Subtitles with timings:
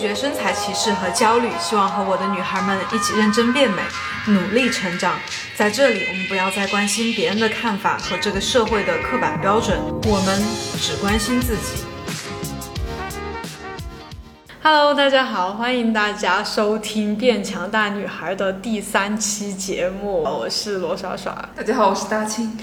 [0.00, 3.82] 绝身材歧视和焦虑，希望和我的女孩们一起认真变美，
[4.28, 5.12] 努力成长。
[5.54, 10.42] 在这里，我们不要再关心别人的看法和这个社会的刻板标准，我们
[10.80, 11.84] 只关心自己。
[14.62, 21.46] Hello，大家好，欢迎大家收听《变强大女孩》的第三期节目，我是罗耍耍。
[21.54, 22.56] 大家好，我是大青。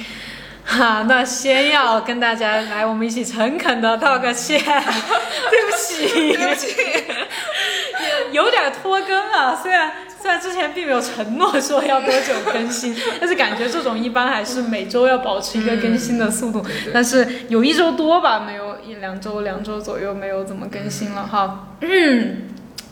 [0.70, 4.60] 哈，那先要跟大家来，我们一起诚恳的道个歉，
[5.50, 6.76] 对不起，对不起，
[8.31, 9.91] 有点拖更啊，虽然。
[10.20, 16.66] 虽然之前并没有承诺说要多久更新， 但是感觉这种一般还是每周要保持一个更新的速度。
[16.91, 21.67] 但是有一周多吧，没有一两周，两周左右没有怎么更新了哈。
[21.81, 22.50] 嗯，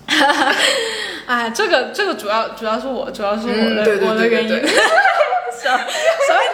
[0.08, 0.56] 哈 哈
[1.26, 4.50] 哎，这个这个主要主要是我，主要是我的我的原因。
[4.50, 4.62] 所以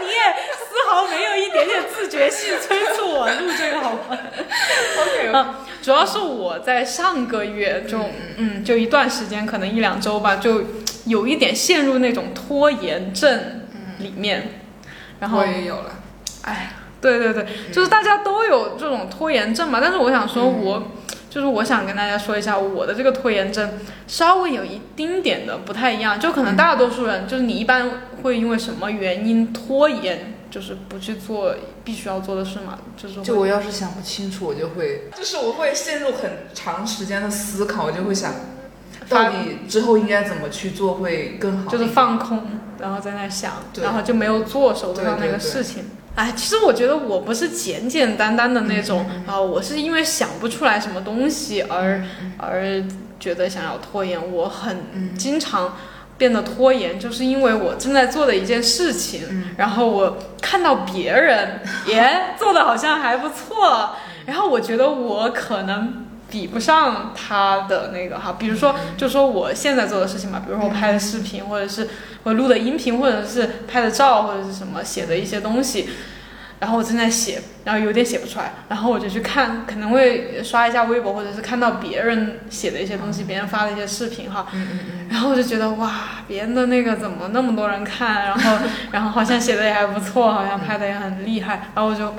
[0.01, 0.15] 你也
[0.50, 0.50] 丝
[0.91, 4.17] 毫没有一点点自觉性催促我录这个好吗
[4.99, 5.45] ？OK。
[5.81, 7.97] 主要是我在上个月就
[8.37, 10.63] 嗯，就一段时间，可能一两周吧，就
[11.05, 13.63] 有一点陷入那种拖延症
[13.97, 14.59] 里面。
[15.19, 15.91] 然后我也有了。
[16.43, 19.79] 哎，对对对，就是大家都有这种拖延症嘛。
[19.81, 20.91] 但是我想说，我
[21.31, 26.19] 就是我想跟大家说一下，我的这个拖延症稍微有一丁点的不太一样。
[26.19, 27.89] 就可能大多数人，就是你一般
[28.21, 30.35] 会因为什么原因拖延？
[30.51, 38.33] 就是不去做必须要做的事嘛，就是就我要是想不清楚，我就会，就是我会陷入很长时间的思考，我就会想，
[39.07, 42.43] 到底之后应该怎么去做会更好，就是放空，
[42.79, 45.85] 然后在那想，然后就没有做手头上那个事情。
[46.15, 52.03] 哎，其实我觉得我不是简简单单的那种啊，我是因为想不出来什么东西而
[52.37, 52.83] 而
[53.17, 55.77] 觉得想要拖延，我很经常。
[56.21, 63.95] 变得拖延，就是因为我正在做的一件事情，然后我看到别人 也做的好像还不错，
[64.27, 71.89] 然后我觉得我可能比不上他的那个哈，比如说，就说我现在做的事情嘛，比如说我拍的视频，或者是
[72.21, 75.89] 我录的音频，或者是拍的照，或者是什么写的一些东西。
[76.61, 84.45] 然后我正在写，然后有点写不出来，然后我就去看，可能会刷一下微博，或者是看到别人写的一些东西，别人发的一些视频哈，
[85.09, 85.91] 然后我就觉得哇，
[86.27, 88.57] 别人的那个怎么那么多人看，然后
[88.91, 92.13] 然后好像写的也还不错，好像拍的也很厉害，然后我就，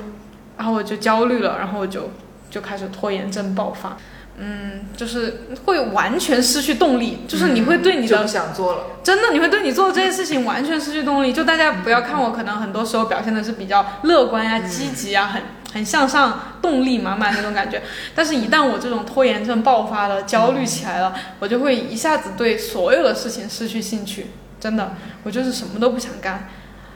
[0.57, 2.11] 然后我就焦虑了，然后我就
[2.49, 3.97] 就开始拖延症爆发。
[4.37, 11.31] 嗯，就是会完全失去动力，就是你会对你的不想做了，真的你会对你做的这件事情完全失去动力。
[11.31, 15.41] 就大家不要看我，可能很多时候表现的是比较乐观呀、积极啊，很
[15.73, 17.83] 很向上、动力满满那种感觉。
[18.15, 24.31] 但是，一旦我这种拖延症爆发了、焦虑起来了，我就会一下子对所有的事情失去兴趣。
[24.59, 26.49] 真的，我就是什么都不想干。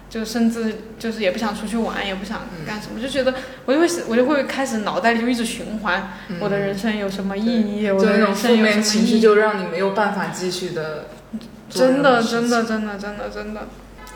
[0.09, 3.33] 就甚至就是也不想出去玩，也不想干什么，就觉得
[3.65, 7.89] 我就会我就会开始脑袋里就一直循环，我的人生有什么意义？
[7.91, 11.07] 我的人生有什么情绪就让你没有办法继续的。
[11.69, 13.67] 真的，真的，真的，真的，真的。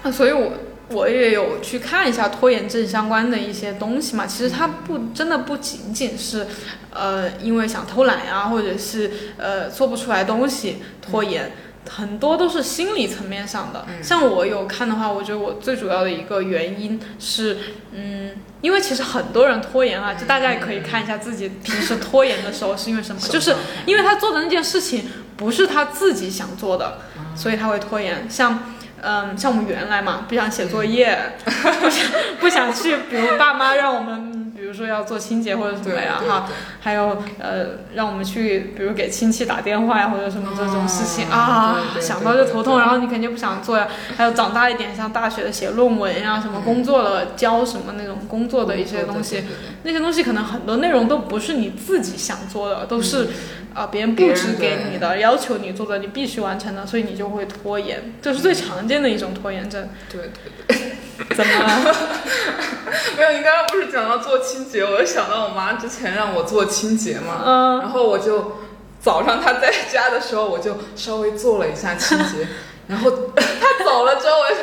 [0.04, 0.54] 那所以，我
[0.90, 4.26] 我也有去看一下拖延症相关的一些东西嘛。
[4.26, 6.48] 其实它不真的不仅仅是，
[6.94, 11.52] 呃，因为想偷懒呀，或者是呃做不出来东西拖延。
[11.90, 17.58] 很多都是心理层面上的，像我有看的话，我觉得我最主要的一个原因是，
[17.92, 18.32] 嗯，
[18.62, 23.56] 因为其实很多人拖延啊，就大家也可以看一下自己平时拖延的时候是因为什么，就是
[23.86, 25.06] 因为他做的那件事情
[25.36, 27.00] 不是他自己想做的，
[27.36, 28.30] 所以他会拖延。
[28.30, 28.64] 像，
[29.02, 31.34] 嗯，像我们原来嘛，不想写作业，
[31.82, 32.06] 不想
[32.40, 34.51] 不想去，比如爸妈让我们。
[34.72, 36.48] 比如说要做清洁或者什么呀哈，
[36.80, 43.90] 还有呃让我们去，比如给亲戚打电话呀或者什么这种事情啊，想到就头痛，然后你肯定不想做呀。
[44.16, 49.44] 还有长大一点，像大学的写论文呀，什么工作了教什么那种工作的一些东西，
[49.84, 53.28] 那些东西可能很多内容都不是你自己想做的，都是
[53.74, 59.90] 啊别人布置给你的，要求你做的，你必须完成的，所以你就会拖延，这是最常见的一种拖延症。
[60.10, 60.92] 对对对。
[61.36, 61.96] 怎么了？
[63.16, 67.44] 没有，你刚刚不是讲到做清洁，我就想到我妈之前让我做清洁嘛。
[67.46, 67.80] 嗯。
[67.80, 68.58] 然后我就
[69.00, 72.48] 早上她在家的时候，我就稍微做了一下清洁。
[72.88, 74.56] 然后她走了之后，我就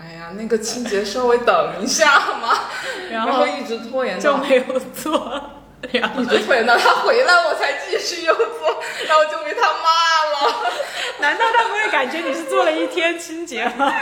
[0.00, 2.60] 哎呀，那个清洁稍微等一下嘛。
[3.10, 5.42] 然后一直拖延就没有做。
[5.92, 10.72] 一直拖延到他回来，我才继续又做，然后就被他骂了。
[11.18, 13.92] 难道他不会感觉你是做了一天清洁吗？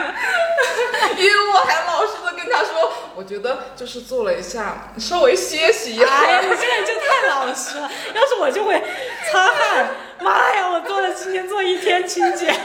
[1.16, 6.06] 因为我还老实的跟他说，我觉得就是做了一下，稍微歇息一下。
[6.06, 7.90] 哎呀，你这个人就太老实了。
[8.14, 8.82] 要是我就会
[9.31, 9.86] 擦汗。
[10.20, 12.55] 妈呀，我做了今天做一天清洁。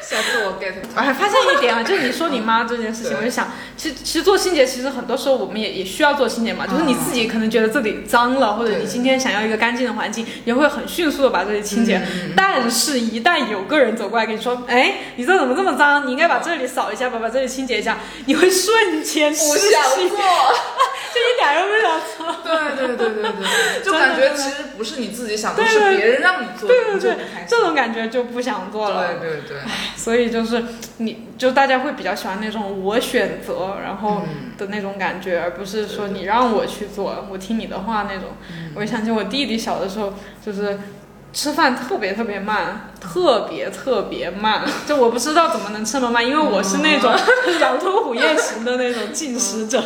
[0.00, 0.72] 下次我 get。
[0.96, 6.66] 我还发现一点啊，就是你说你妈这件事情，我就想，其实其实做清洁，其实很多时候我们也也需要做清洁嘛。
[6.66, 12.02] 就是你自己可能觉得这里脏了，或者你今天想要一个干净的环境，也会很迅速的把这里清洁。
[12.36, 16.04] 但是，一旦有个人走过来跟你说，哎，你这怎么这么脏？
[16.06, 20.18] 你应该把这里扫一下，把把这里清洁一下，你会瞬间不想做，
[21.14, 22.18] 就一点都不想做。
[22.42, 23.30] 对对对对对，
[23.84, 27.16] 就感觉其实不是你自己想，是别人让你做，对对对，
[27.48, 29.14] 这种感觉就不想做了。
[29.14, 29.56] 对对对，
[29.96, 30.62] 所以就是
[30.98, 34.22] 你就大家会比较喜欢那种我选择然后
[34.56, 38.30] 的那种感觉，而不是说你让我去做，我听你的话那种。
[38.76, 40.12] 我想起我弟弟小的时候，
[40.44, 40.78] 就是
[41.32, 47.12] 吃饭特别特别慢，特别特别慢， 就我不知道怎么能吃那么慢，因为我是那种
[47.60, 49.82] 狼吞虎咽型的那种进食者。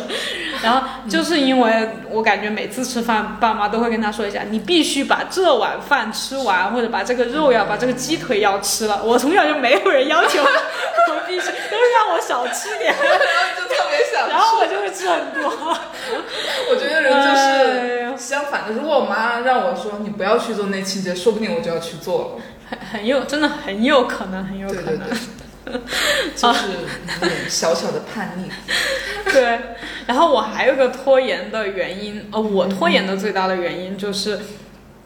[0.63, 9.01] 然后就是因为我感觉每次吃饭，爸妈都会跟他说一下，你必须把这碗饭吃完，或者把这个肉要把这个鸡腿要吃了。
[9.03, 13.19] 我从小就没有人要求 我必须，都是让我少吃点，然后
[13.55, 15.77] 就特别想，然后我就会吃很多。
[16.71, 22.43] 我觉得人就是相反的，如果我妈让我说你不要去做那清洁，说不定我就要去做了。
[22.67, 24.99] 很很有，真的很有可能，很有可能。
[26.35, 28.49] 就是小小的叛逆，
[29.31, 29.59] 对。
[30.05, 34.39] 然后我还有个拖延的原因，呃，我拖延的最大的原因就是，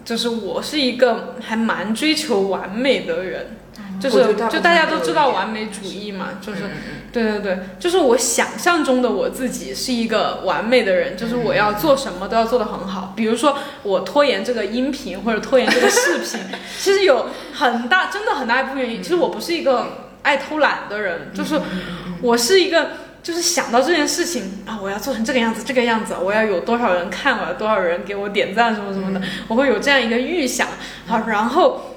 [0.03, 3.57] 就是我是一个还蛮追求完美的人，
[3.99, 6.61] 就是就大家都知道完美主义嘛，就是，
[7.11, 13.13] 对对对，就是我想象中的我自己是一个完美的人，就是我要做什么都要做得很好。
[13.15, 16.39] 比如说我拖延这个音频或者拖延这个视频，
[16.79, 20.05] 其实有很大，真的很大一部分原因，其实我不是一个。
[20.21, 21.59] 爱偷懒的人，就是
[22.21, 22.89] 我是一个，
[23.23, 30.67] 就是想到这件事情啊，我要做成这个样子，这个样子，我要有多少人看，我要多少人给我点赞，什么什么的，我会有这样一个预想。
[31.07, 31.88] 好，然后，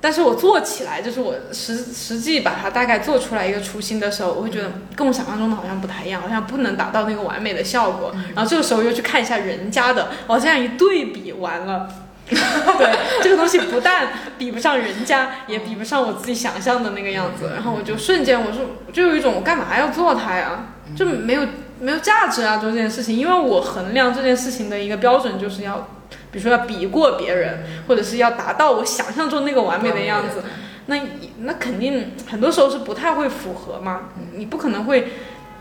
[0.00, 8.12] 但是我做起来，就是我实实际把它大概做出来一个雏形的时候，我会觉得跟我想象中的好像不太一样，好像不能达到那个完美的效果。
[8.34, 11.88] 然后这个时候又去看一下人家的，哦，这样一对比完了。
[12.30, 14.08] 对，这个东西不但
[14.38, 17.50] 比不上人家，也比不上我自己想象的那个样子。
[17.54, 20.66] 然后我就瞬间，我说，就有一种我干嘛要做它呀？
[20.96, 21.42] 就没有
[21.80, 23.16] 没有价值啊，做这件事情。
[23.16, 25.88] 因为我衡量这件事情的一个标准就是要，
[26.32, 30.42] 比如说要比过别人，或者是要达到我想象中那个完美的样子。
[30.86, 31.00] 那
[31.40, 34.10] 那肯定很多时候是不太会符合嘛。
[34.34, 35.08] 你不可能会，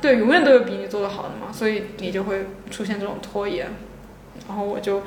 [0.02, 1.52] 对，永远都有比你做的好的嘛。
[1.52, 3.68] 所以你就会出现这种拖延。
[4.48, 5.04] 然后我就。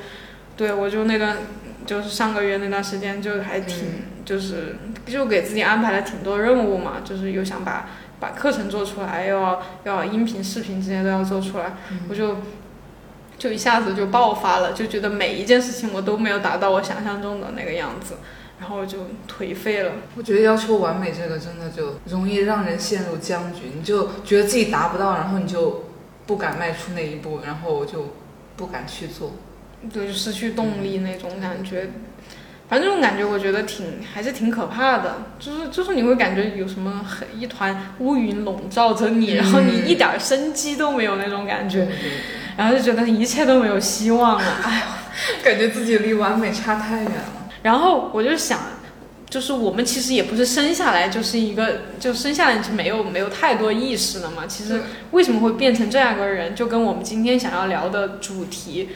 [0.55, 1.35] 对，我就那段，
[1.83, 4.75] 就是上个月那段时间，就还挺，就是
[5.07, 7.89] 就给自己安排了挺多任务嘛，就是又想把
[8.19, 11.73] 把课程做出来，又要要音频、视频这些都要做出来，
[12.07, 12.37] 我就
[13.37, 18.15] 就一下子就爆发了，就觉得每一件事情我都没有达到我想象中的那个样子，
[18.59, 19.91] 然后就颓废了。
[20.15, 25.85] 我觉得要求完美这个真的就容易让人陷入僵局，你就觉得自己达不到，然后你就
[26.25, 28.13] 不敢迈出那一步，然后就
[28.55, 29.33] 不敢去做。
[29.91, 31.89] 对，就失去动力那种感觉，
[32.69, 41.89] 反正这种感觉我觉得挺还是挺可怕的，就是就是你会感觉有什么很一团乌云笼罩着你，然后你一点生机都没有那种感觉，
[42.57, 44.85] 然后就觉得一切都没有希望了， 哎呀，
[45.43, 47.49] 感觉自己离完美差太远了。
[47.61, 48.59] 然后我就想，
[49.29, 54.45] 就是我们其实也不是生下来就是一个，就生下来就没有没有太多意识了嘛。
[54.47, 58.89] 其实为什么会变成这样一个人，就跟我们今天想要聊的主题。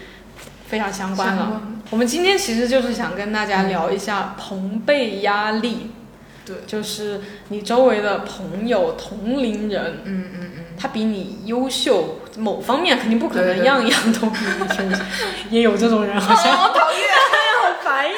[0.70, 1.62] 非常相关了。
[1.92, 5.92] 我们今天其实就是想跟大家聊一下朋辈压力。
[6.44, 15.04] 对，就是你周围的朋友、同龄人，嗯嗯嗯，他比你优秀，某方面肯定不可能样样都比你优秀，
[15.50, 17.02] 也有这种人，好像好讨厌，
[17.62, 18.16] 好烦呀。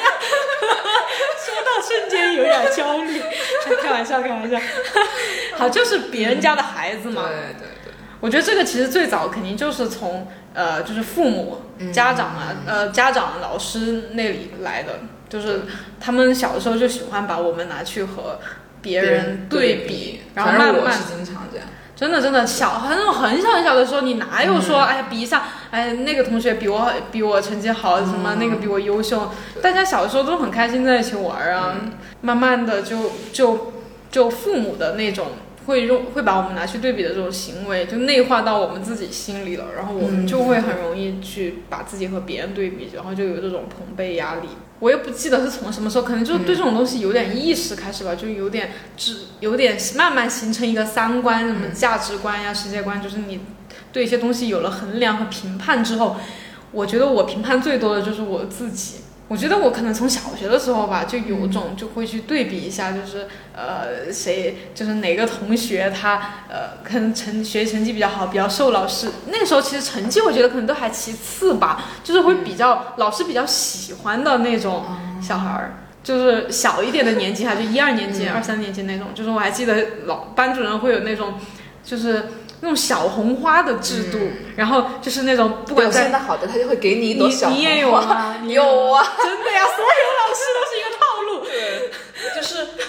[1.42, 3.20] 说到瞬间有点焦虑，
[3.82, 4.58] 开玩笑，开玩笑。
[5.56, 7.22] 好，就是别人家的孩子嘛。
[7.28, 7.92] 对对对。
[8.20, 11.62] 我觉得这个其实最早肯定就是从呃，就是父母、
[11.92, 15.62] 家长啊，呃，家长、老师那里来的，就是
[15.98, 18.38] 他们小的时候就喜欢把我们拿去和
[18.82, 21.66] 别人对比，然后慢慢经常这样，
[22.00, 29.30] 真的真的小很很小很小的时候，你哪有说哎比一下，哎那个同学比我比我成绩好，什么那个比我优秀，
[29.60, 31.76] 大家小的时候都很开心在一起玩啊，
[32.22, 33.72] 慢慢的就就
[34.10, 35.26] 就父母的那种。
[35.66, 44.48] 会用会把我们拿去对比的这种行为，就内化到我们自己心里了，然后我们就会很容易去把自己和别人对比，然后就有这种同辈压力。
[44.80, 53.40] 我也不记得是从什么时候，可能就是对这种东西有点意识开始吧，就有点只有点慢慢形成一个三观，什么价值观呀、世界观，就是你
[53.92, 56.16] 对一些东西有了衡量和评判之后，
[56.72, 58.96] 我觉得我评判最多的就是我自己。
[59.30, 66.16] 我觉得我可能从小学的时候吧，就有种就会去对比一下，就是呃谁就是哪个同学他
[66.48, 74.82] 呃可能成学习成绩比较好，比较受老师那个时候其实成绩我觉得可能都还其次吧，就是会比较老师比较喜欢的那种
[75.22, 81.34] 小孩儿，就是小一点的年纪还，就一二年级、二三年级那种，就是我还记得老班主任会有那种
[81.84, 82.24] 就是。
[82.62, 84.18] 那种小红花的制度，
[84.54, 87.58] 然后就是那种不管在好的，他就会给你一朵小红花。
[87.58, 88.36] 你也有啊？
[88.46, 90.99] 有啊， 真的呀，所有老师都是一个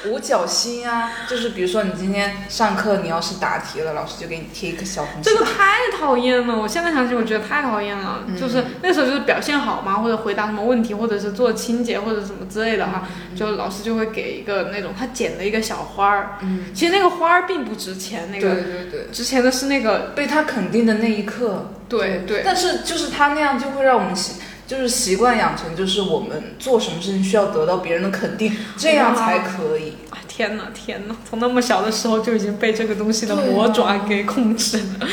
[0.06, 6.58] 五角星啊，就是比如说你今天上课，你要是答题了，老师就给你贴一个小红这个太讨厌了！
[6.58, 8.24] 我现在想起，我觉得太讨厌了。
[8.40, 16.38] 就是那时候就是表现好嘛，或者回答什么问题，或者是做清洁或者什么之类的哈，就老师就会给一个那种他剪的一个小花儿。
[16.42, 16.66] 嗯。
[16.74, 21.72] 其实那个花儿并不值钱，那个对对对，值钱的是那个被他肯定的那一刻。
[21.88, 22.42] 对对。
[22.44, 24.12] 但是就是他那样就会让我们。
[24.72, 29.98] 就是习惯养成，就是我们做什么事情需要得到别人的肯定，这样才可以。
[30.10, 31.16] 啊天哪，天哪！
[31.30, 35.08] 从那么小的时候就已经被这个东西的魔爪给控制了，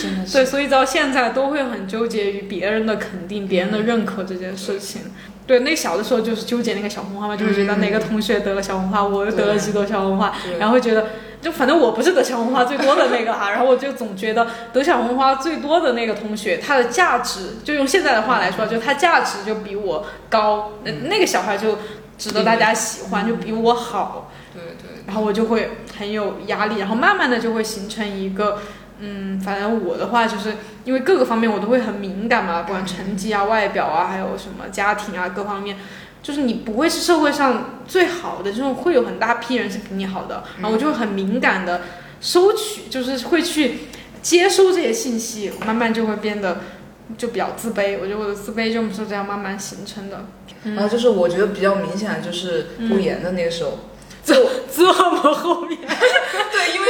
[0.00, 0.32] 真的是。
[0.34, 5.02] 对，所以到现在都会很纠结于别人的肯定、别人的认可这件事情。
[5.44, 11.08] 对，那小的时候就是纠结那个小红花嘛，就会觉得哪个同学得了小红花，我又得了几朵小红花，然后会觉得。
[11.40, 21.78] 就反正我不是得小红花最多的那个哈，然后我就总觉得得小红花最多的那个同学，他的价值就用现在的话来说，就他价值就比我高，那那个小孩就
[22.18, 24.30] 值得大家喜欢，就比我好。
[24.52, 25.02] 对对。
[25.06, 28.58] 然后我就会很有压力，然后慢慢的就会形成一个，
[28.98, 35.78] 嗯，反正我的话就是因为各个方面我都会很敏感嘛，不管成绩啊、外表啊，还有什么家庭啊各方面。
[36.22, 41.82] 就是你不会是社会上最好的，这种会有很大批人是比你好的，然后我就会很敏感的
[42.20, 43.80] 收取，就是会去
[44.22, 46.60] 接收这些信息，慢慢就会变得
[47.16, 47.98] 就比较自卑。
[48.00, 50.26] 我觉得我的自卑就是这样慢慢形成的。
[50.64, 53.78] 然后就是我觉得比较明显的就是读研的那个时候，
[54.24, 54.34] 这
[54.74, 56.86] 这么后面， 对，因为。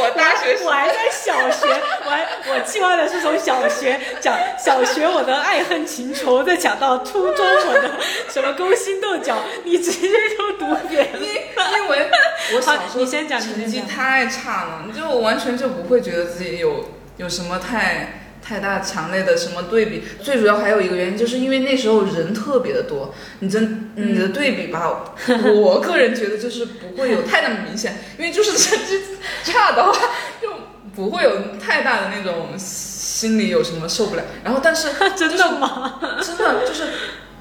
[0.00, 1.66] 我大学我还在小学，
[2.04, 7.90] 我还我计划的是从小学讲小学我的爱恨情仇，再讲到初中我的
[8.28, 12.10] 什么勾心斗角，你直接就读研，因因为
[12.54, 18.22] 我小时候成绩太差了，你就完全就不会觉得自己有有什么太。
[18.40, 25.12] 太大强烈的什么对比，最主要还有一个原因，就是因为那时候人特别的多，你真你的对比吧，
[25.54, 29.02] 我个人觉得就是不会有太那么明显，因为就是 成绩
[29.44, 30.00] 差的话，
[30.40, 30.48] 就
[30.98, 31.30] 不会有
[31.64, 34.22] 太大的那种心里有什么受不了。
[34.42, 36.00] 然后但 是真的吗？
[36.20, 36.88] 真的就是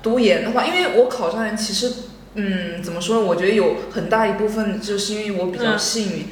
[0.03, 1.91] 读研的话，因为我考上研，其实
[2.35, 3.25] 嗯怎么说呢？
[3.25, 6.27] 我觉得有很大一部分就是因为我比较幸运，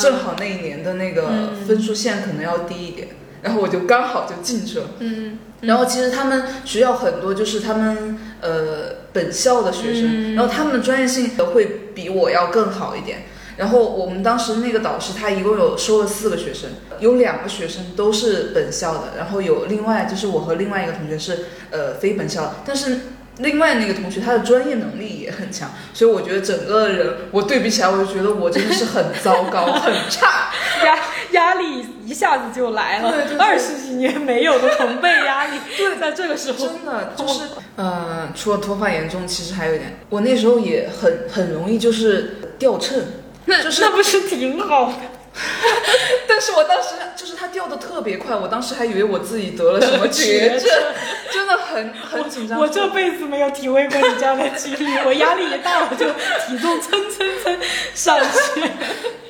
[0.00, 3.08] 正好那一年的那个分数线可能要低一点。
[3.42, 13.26] 然后我就刚好就进去了，嗯，然后其实他们学校很多就是他们呃本校的学生，然后他们的专业性会比我要更好一点。
[13.58, 23.00] 然后我们当时那个导师他一共有收了四个学生，有两个学生都是本校的，然后有另外就是我和另外一个同学是呃非本校，但是。
[23.40, 30.50] 另外那个同学，他的专业能力也很强，所以我觉得整个人我对比起来，我就觉得我真的是很糟糕、 很差，
[30.84, 30.98] 压
[31.30, 36.66] 压力一下子就来了，二十几年没有的同辈压力， 对，在这个时候。
[36.66, 37.42] 真的就是，
[37.76, 43.00] 呃，除了脱发严重，其实还有一点，我那时候也很很容易就是掉秤，
[43.48, 44.94] 那就是那不是挺好的。
[46.26, 50.68] 但是我当时就是它掉的特别快，我当时还以为我自己得了什么绝症，
[51.32, 52.58] 真的很很紧张。
[52.58, 56.06] 我这辈子没有体会过你这样的经历，我压力一大我就
[56.46, 57.56] 体重蹭蹭蹭
[57.94, 58.18] 上
[58.54, 58.62] 去，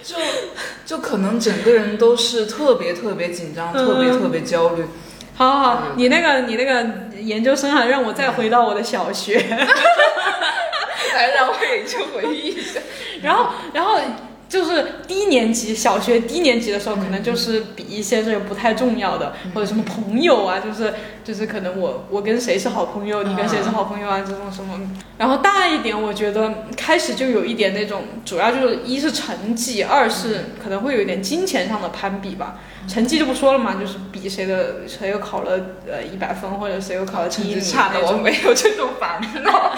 [0.03, 0.17] 就
[0.87, 4.87] 就可能整个人都是特别特别紧张，特别特别焦虑。
[5.37, 6.87] 好好好，你那个你那个
[7.21, 9.39] 研究生啊，让我再回到我的小学，
[11.19, 12.81] 还让我也去回忆一下，
[13.23, 13.99] 然 后然后。
[14.49, 20.95] 就是低年级，小学低年级的时候，可能就是比一些这个不太重要的，或者什么朋友啊，就是
[21.29, 24.81] 就是可能我我跟谁是好朋友，你跟谁是好朋友啊，这种什么。
[25.19, 32.61] 然后大一点，我觉得开始就有一点那种，主要就是一是成绩，二是可能会有一点金钱上的攀比吧。
[32.89, 39.73] 成绩就不说了嘛，就是比谁的谁又考了呃一百分，或者谁又考了成绩差的，我没有这种烦恼。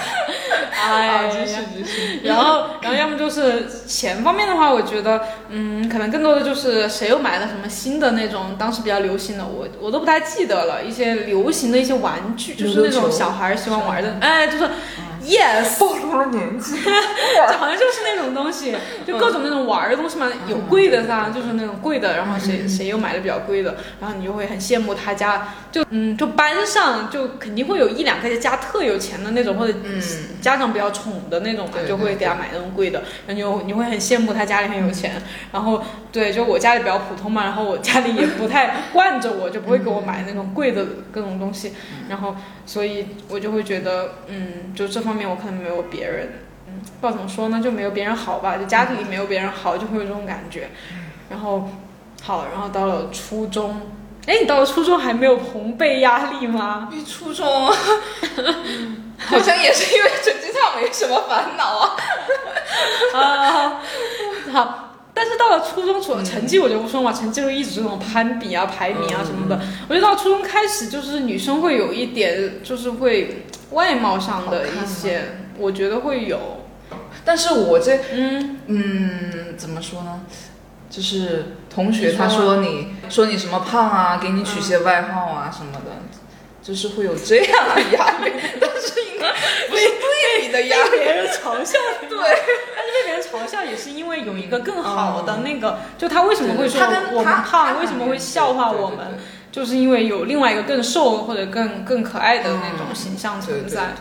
[0.81, 2.21] 哎，真是真是。
[2.23, 10.85] 然后然后要么就是钱方面的话，我觉得嗯，可能更多的就是谁又买了什么新的那种当时比较流行的，我我都不太记得了。
[10.85, 14.69] 一些流行的一些玩具，就是那种小孩喜欢玩的，哎，就是
[15.23, 18.75] Yes，暴露了年纪，就好像就是那种东西，
[19.07, 29.75] 就各种那种玩的东西嘛，有贵的噻，就是那种贵的，然后谁谁又买的比较贵的，然后你就会很羡慕他家，就嗯，就班上就肯定会有一两个家特有钱的那种，或者
[30.41, 35.23] 家长比较宠的那种嘛，就会给他买那种贵的，然后你你会很羡慕他家里很有钱，
[35.53, 41.73] 然后对，就我家里比较普通嘛，然后我家里也不太 惯着我，就不会给我买那种贵的各种东西，
[42.09, 42.35] 然后
[42.67, 46.29] 所以我就会觉得，嗯，就这方面我可能没有别人，
[46.67, 50.71] 嗯，不知道怎么说呢，就没有别人好吧，就家庭里没有别人好，就会有这种感觉。
[51.29, 51.69] 然后，
[52.23, 53.81] 好，然后到了初中，
[54.27, 56.89] 哎，你到了初中还没有同辈压力吗？
[56.93, 57.47] 你初中，
[59.19, 61.97] 好像也是因为成绩差没什么烦恼啊。
[63.15, 63.81] 啊，
[64.53, 64.87] 好。
[65.13, 69.61] 但是到了初中，除了成绩我就不说嘛，成绩就一直这种攀比啊、排名啊什么的。
[69.89, 75.23] 我觉得到初中开始，就是女生会有一点，就是会外貌上的一些，
[75.59, 76.39] 我觉得会有。
[77.25, 80.23] 但是我这，嗯嗯，怎么说呢？
[80.89, 85.93] 就是同学他说你说你什么胖啊，给你取些外号啊什么的，
[86.63, 88.33] 就是会有这样的压力。
[88.61, 89.33] 但是应该
[89.69, 91.79] 不是对你的压力，别人嘲笑。
[92.09, 92.19] 对。
[92.19, 96.81] 但是被别人嘲笑也是因为有一个更好的那个，就他为什么会说
[97.13, 99.19] 我们胖，为什么会笑话我们，
[99.53, 103.95] 就是因为有另外一个更瘦或者更更可爱的那种形象存在，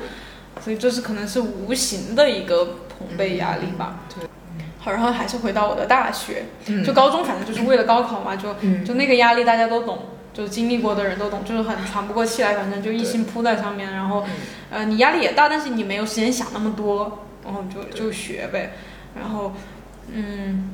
[0.62, 4.01] 所以这是可能是无形的一个捧背压力吧。
[4.13, 4.27] 对，
[4.77, 6.46] 好，然后还是回到我的大学，
[6.86, 10.00] 就高中反正就是为了高考嘛，就就那个压力大家都懂，
[10.34, 14.25] 就经历过的人都懂，就是很喘不过气来，反正就一心扑在上面，然后
[14.70, 18.74] 呃你压力也大，但是你没有时间想那么多，然后就就学呗。
[19.20, 19.53] 然后，
[20.13, 20.70] 嗯，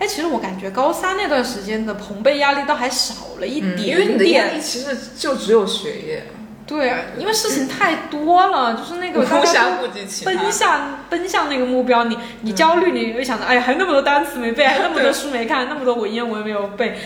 [0.00, 6.24] 哎，其实我感觉高三那段时间的朋辈压力倒还少了一点点，因为你的压力其实就只有学业。
[6.66, 9.88] 对，因为事情太多了，就是那个大家都
[10.24, 16.96] 奔向奔向那个目标，你你焦虑，你会想着，哎呀，还有那么多单词没背，还有那么多书没看，那么多文言文没有背，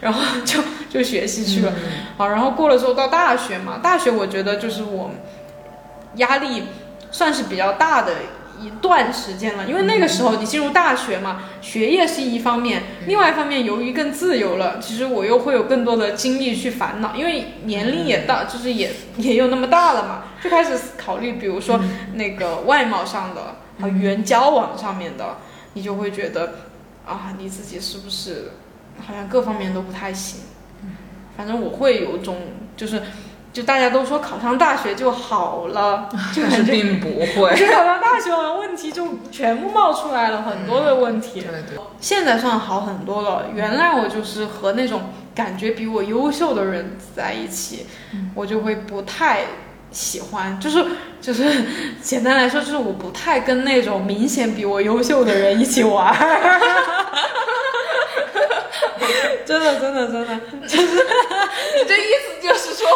[0.00, 0.60] 然后就
[0.90, 1.72] 就学习去了。
[2.18, 5.10] 好，然后过了之后到大学嘛，大学我觉得就是我
[6.16, 6.64] 压力
[7.10, 8.12] 算是比较大的。
[8.60, 21.80] 一段时间了，因为那个时候你进入大学嘛，学业是一方面，另外一方面由于更自由了，其实我又会有更多的精力去烦恼，因为年龄也大，就是也也有那么大了嘛，就开始考虑，比如说
[22.14, 25.36] 那个外貌上的和语言交往上面的，
[25.74, 26.54] 你就会觉得
[27.06, 28.52] 啊，你自己是不是
[29.06, 30.40] 好像各方面都不太行？
[31.36, 32.36] 反正我会有种
[32.76, 33.02] 就是。
[33.54, 37.50] 就大家都说考上大学就好了，就是并不会。
[37.50, 41.40] 考上大学完问题就全部冒出来了，很多的问题。
[41.40, 41.78] 对对。
[42.00, 43.46] 现在算好很多了。
[43.54, 45.02] 原来我就是和那种
[45.36, 47.86] 感觉比我优秀的人在一起，
[48.34, 49.42] 我就会不太
[49.92, 50.58] 喜欢。
[50.58, 50.84] 就是
[51.20, 51.64] 就是
[52.02, 56.12] 简单来说，就是我不太跟那种明显比我优秀的人一起玩。
[59.44, 60.86] 真的真的真的，就是
[61.76, 62.88] 你这意思就是说，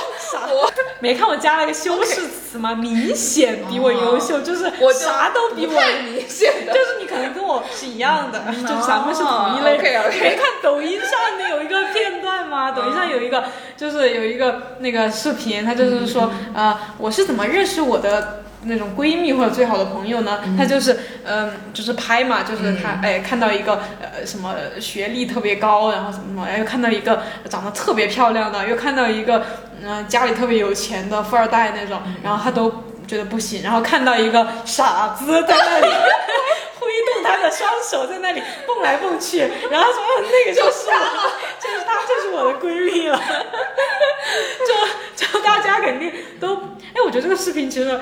[0.54, 2.74] 我没看我加了个修饰词吗？
[2.74, 5.72] 明显比我优秀，就是我啥都比我
[6.12, 9.78] 明显的，就是你可能跟我是一样的，就咱们是同一类。
[9.78, 12.72] 没看抖音上面有一个片段吗？
[12.72, 13.44] 抖音上有一个，
[13.76, 18.44] 就是有一个那个视频，他就是说，呃，我是怎么认识我的。
[18.64, 29.44] 那种闺蜜或者最好的朋友呢，她就是，嗯，就是拍嘛，就是她，哎，看到一个呃什么学历特别高，然后什么什么，又看到一个长得特别漂亮的，又看到一个
[29.82, 35.86] 嗯家里特别有钱的富二代那种，然后她都觉得不行，然后看到一个傻子在那里
[36.80, 39.38] 挥动他的双手在那里蹦来蹦去，
[39.70, 43.20] 然后说那个就是我，就是她，就是我的闺蜜了，
[45.16, 46.56] 就就大家肯定都，
[46.94, 48.00] 哎，我觉得这个视频其实。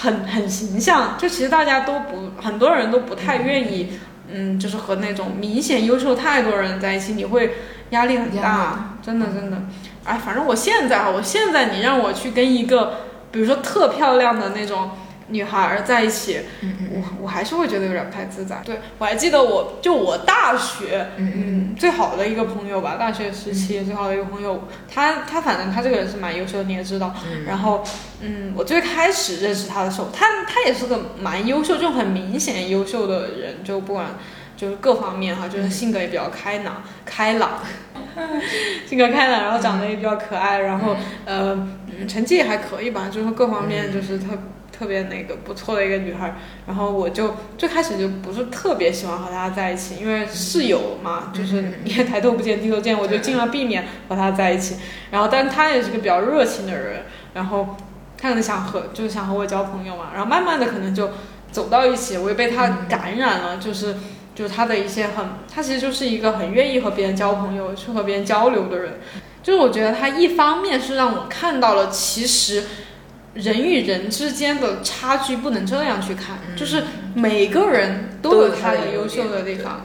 [0.00, 7.54] 很很形象，就其实大家都不，很多人都不太愿意，嗯，就是和那种明显优秀太多人在一起，你会
[7.90, 9.56] 压力很大，真的真的。
[10.04, 12.94] 哎，反正我现在啊，我现在你让我去跟一个，
[13.30, 14.90] 比如说特漂亮的那种。
[15.30, 16.40] 女孩在一起，
[16.92, 18.60] 我我还是会觉得有点不太自在。
[18.64, 27.14] 对我还记得，我就我大学，嗯，最好的一个朋友吧，大学时期最好的一个朋友，他他反正他这个人是蛮优秀的，你也知道。
[27.46, 27.84] 然后，
[28.20, 34.06] 嗯，我最开始认识他的时候，他他也是个蛮优秀，就很明显优秀的人，就不管
[34.56, 37.60] 就是各方面哈，就是性格也比较开朗，开朗，
[38.86, 44.26] 性格开朗，然后长得也比较可爱，然后呃，嗯，成绩也还可以吧，就是各方面就是特。
[44.80, 46.34] 特别那个不错的一个女孩，
[46.66, 54.76] 然后我就最开始就不是特别喜欢和她在一起，因为室友嘛，就是你也抬头不见低头见，我就尽量避免和她在一起。
[55.10, 57.02] 然后，但她也是个比较热情的人，
[57.34, 57.76] 然后
[58.16, 61.10] 她可能想和就是想和我交朋友嘛，然后慢慢的可能就
[61.52, 63.96] 走到一起，我也被她感染了，就是
[64.34, 68.98] 就是她的一些很，她其实就是一个很愿意和别人交朋友、去和别人交流的人，
[69.42, 72.64] 就是我觉得她一方面是让我看到了其实
[73.34, 79.84] 人与人之间的差距不能这样去看，就是每个人都有他的优秀的地方，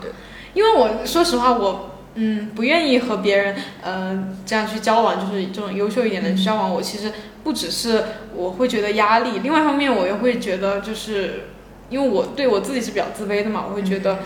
[0.53, 1.91] 因为我说实话我。
[2.17, 6.73] 嗯，不愿意和别人，呃，这样去交往，就是这种优秀一点的交往。
[6.73, 7.11] 我其实
[7.43, 11.49] 不只是我会觉得压力，另外一方面我又会觉得，就是
[11.89, 14.19] 因为我对我自己是比较自卑的嘛，我会觉得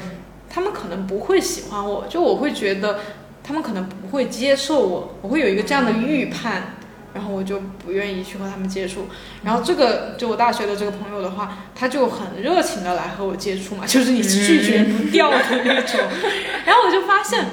[0.47, 2.99] 他们可能不会喜欢我，就我会觉得
[3.43, 6.75] 他们可能不会接受我，我会有一个这样的预判，
[7.13, 9.07] 然后我就不愿意去和他们接触。
[9.43, 15.99] 然后这个就我大学的这个朋友的话，他就很热情的来和我接触嘛，就是你拒绝不掉的那种。
[16.65, 17.45] 然后我就发现。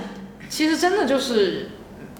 [0.48, 1.70] 其实真的就是，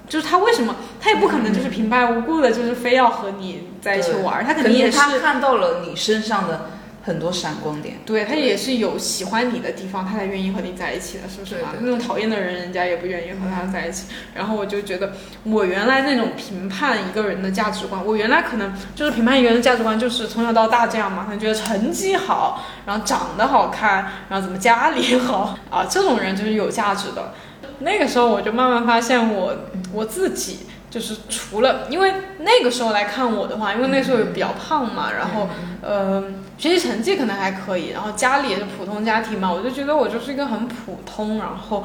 [0.09, 6.71] 就是他为什么他也不可能就是平白无故的，就是非要和你在一起玩，他肯定也是看到了你身上的
[7.07, 11.65] 很多闪光点，对他也是有喜欢你的地方，他才愿意和你在一起的，是不是？
[11.81, 14.07] 那种讨厌的人，人家也不愿意和他在一起。
[14.35, 15.13] 然后我就觉得，
[15.45, 27.35] 我原来那种评判一个人的价值观，我原来可能就是评判一个人的价值观，就是从小到大这样嘛，他觉得成绩好，然后长得好看，然后怎么家里好啊，这种人就是有价值的。
[27.79, 29.55] 那个时候我就慢慢发现我
[29.93, 35.49] 我自己就是除了因为那个时候来看我的话，因为那时候也比较胖嘛，然后
[35.83, 36.25] 呃
[36.57, 41.85] 学习成绩可能还可以，然后家里也是普通家庭嘛，我就觉得我就是一个很普通，然后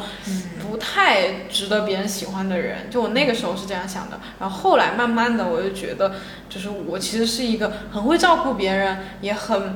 [0.61, 2.89] 不太值得别人喜欢的人。
[2.89, 6.13] 就我那个时候是这样想的，然后后来慢慢的我就觉得，
[6.47, 9.75] 就是我其实是一个很会照顾别人，也很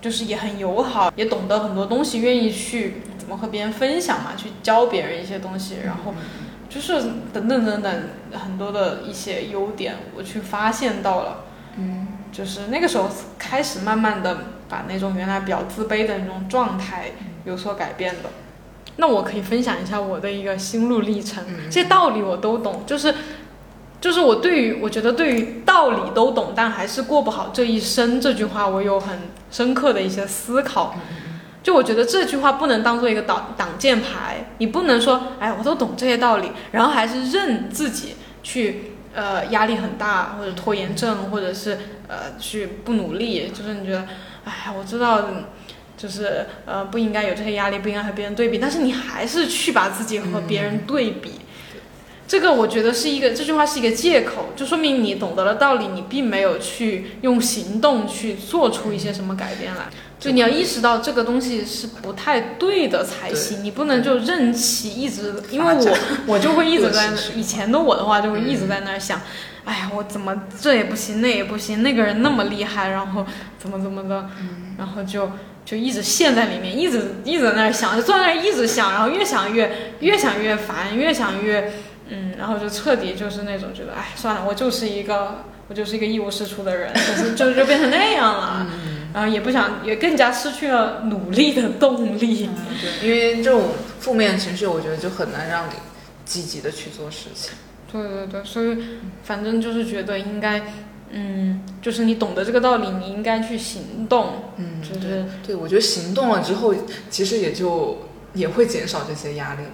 [0.00, 3.02] 就是也很友好，也懂得很多东西，愿意去。
[3.22, 4.32] 怎么和别人分享嘛？
[4.36, 6.12] 去教别人一些东西，然后
[6.72, 7.02] 就是
[7.34, 11.44] 等等等等很多的一些优点，我去发现到了。
[11.76, 17.12] 嗯，就是那个时候开始慢慢的把那种原来比较自卑的那种状态
[17.44, 18.30] 有所改变的。
[18.96, 21.44] 那我可以分享一下我的一个心路历程。
[21.70, 23.14] 这些道理我都懂，就是
[24.00, 29.18] 就是我对于我觉得对于道理都懂，但还是过不好这一生这句话，我有很
[29.50, 30.94] 深刻的一些思考。
[31.62, 44.06] 就我觉得这句话不能当做一个挡挡箭牌，你不能说，哎，我都懂这些道理，然后还是任自己去，呃，压力很大，或者拖延症，或者是呃，去不努力，就是你觉得，
[44.44, 45.22] 哎，我知道，
[45.96, 51.40] 就是呃，不应该有这些压力，不应该和别人对比，但是你还是去把自己和别人对比，
[52.32, 59.82] 这个我觉得是一个，这句话是一个借口，就说明你懂得了道理，你并没有去用行动去做出一些什么改变来。
[60.18, 69.20] 就你要意识到这个东西是不太对的才行，你不能就任其一直，因为我我就会一直在 以前的我的话就会一直在那儿想，
[69.66, 73.26] 哎呀，我怎么这也不行那也不行，那个人那么厉害，然后
[73.58, 74.30] 怎么怎么的，
[74.78, 75.30] 然后就
[75.66, 81.72] 就一直陷在里面，一直一直在那儿想，就坐在那儿一直想，然后越想越越想越烦，越想越嗯，
[82.42, 88.66] 然后就彻底就是那种觉得，哎，算了，我就是一个我就是一个一无是处的人，就是就就变成那样了。
[89.14, 92.50] 然后也不想，也更加失去了努力的动力。
[92.80, 93.68] 对，因为这种
[94.00, 95.74] 负面情绪，我觉得就很难让你
[96.24, 97.52] 积极的去做事情。
[97.92, 98.76] 对对对，所以
[99.22, 100.64] 反正就是觉得应该，
[101.10, 104.50] 嗯，就是你懂得这个道理，你应该去行动。
[104.56, 106.74] 嗯，就是对，我觉得行动了之后，
[107.08, 109.70] 其实也就也会减少这些压力了。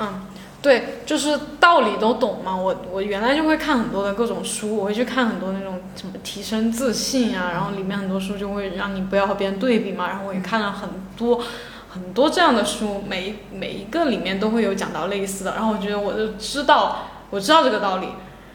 [0.00, 0.26] 嗯。
[0.64, 2.56] 对，就是道理都懂嘛。
[2.56, 10.08] 我我原来就会看很多的各种书，我会去看很多那种什么提升自信啊，然后里面很多书就会让你不要和别人对比嘛。
[10.08, 11.42] 然后我也看了很多
[11.90, 15.52] 很多这样的书，每每一个里面都会有讲到类似的。
[15.54, 18.08] 然后我觉得我就知道，我知道这个道理，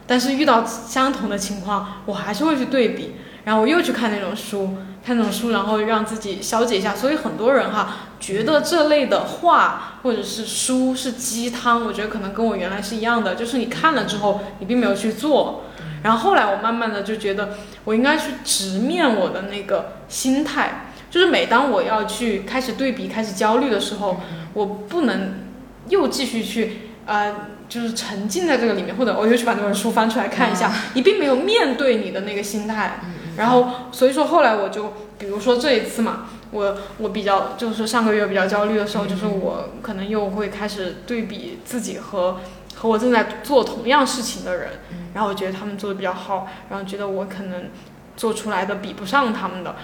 [0.08, 3.17] 但是遇到相同的情况，我还是会去对比。
[3.50, 6.96] 然后我又去看那种书，看那种书，然后让自己消解一下。
[6.96, 15.64] 所以很多人哈觉得这类的话或者是书是鸡汤，我觉得可能跟我原来是一样的，就是你看了之后你并没有去做。
[16.04, 24.22] 然后后来我慢慢的就觉得我应该去直面我的那个心态，就是每当我要去开始对比、开始焦虑的时候，
[24.54, 25.40] 我不能
[25.88, 27.36] 又继续去呃。
[27.70, 33.00] 就是沉浸在这个里面，或者我又去把那本书翻出来看一下，你并没有面对你的那个心态，
[33.38, 42.38] 然后所以说后来我就，比如说这一次嘛，我我比较就是上个月比较焦虑的时候，就是我可能又会开始对比自己和
[42.76, 44.70] 和我正在做同样事情的人，
[45.13, 47.70] 然后我觉得他们做的比较好，然后觉得我可能
[48.15, 49.76] 做出来的比不上他们的，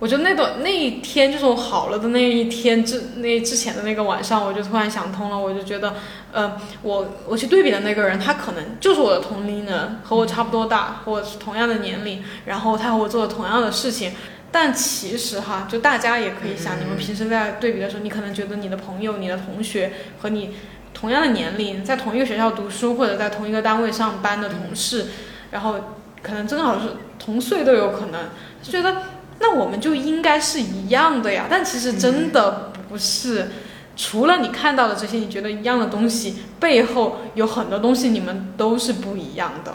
[0.00, 5.94] 我就那段那一天，就是我好了的那一天之那之前的那个晚上，我就突然想通了，我就觉得，
[6.32, 14.12] 呃，我我去对比的那个人，他可能就是我的同龄人，和我差不多大，和我是同样的年龄，然后他和我做了同样的事情，
[14.50, 20.50] 但其实哈，就大家也可以想，你们平时在对比的时候，你可能觉得你的朋友、你的同学和你
[20.92, 25.06] 同样的年龄，在同一个学校读书或者在同一个单位上班的同事，
[25.52, 25.76] 然后
[26.20, 28.20] 可能正好是同岁都有可能，
[28.60, 29.13] 就觉得。
[29.46, 33.50] 那我们就应该是一样的呀，但其实真的不是。
[33.94, 39.74] 除了你看到的这些你觉得一样的东西，背后有很多东西你们都是不一样的。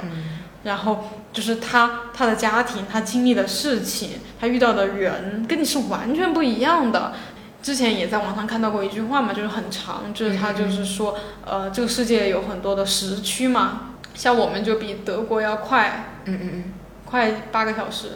[0.64, 7.14] 然后就是他他的家庭，他经历的事情，他遇到的人，跟你是完全不一样的。
[7.62, 16.64] 之前也在网上看到过一句话嘛，就是很长，就是他就是说，呃，这个世界有很多的时区嘛，像我们就比德国要快，嗯嗯嗯，
[17.06, 18.14] 快八个小时。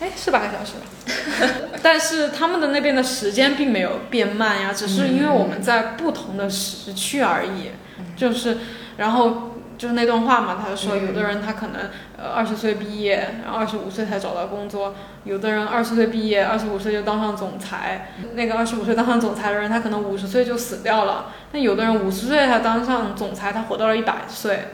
[0.00, 0.72] 哎，是八个小时，
[1.82, 7.70] 但是他们的那边的时间并没有变慢呀，只是因为我们在不同的时区而已。
[8.16, 8.58] 就是，
[8.96, 18.12] 然后就是那段话嘛，他就说，有的人他可能呃二十岁毕业，然后二十五岁才找到工作；有的人二十岁毕业，二十五岁就当上总裁。
[18.34, 21.32] 那个二十五岁当上总裁的人，他可能五十岁就死掉了。
[21.52, 24.68] 那有的人五十岁才当上总裁，他活到了一百岁。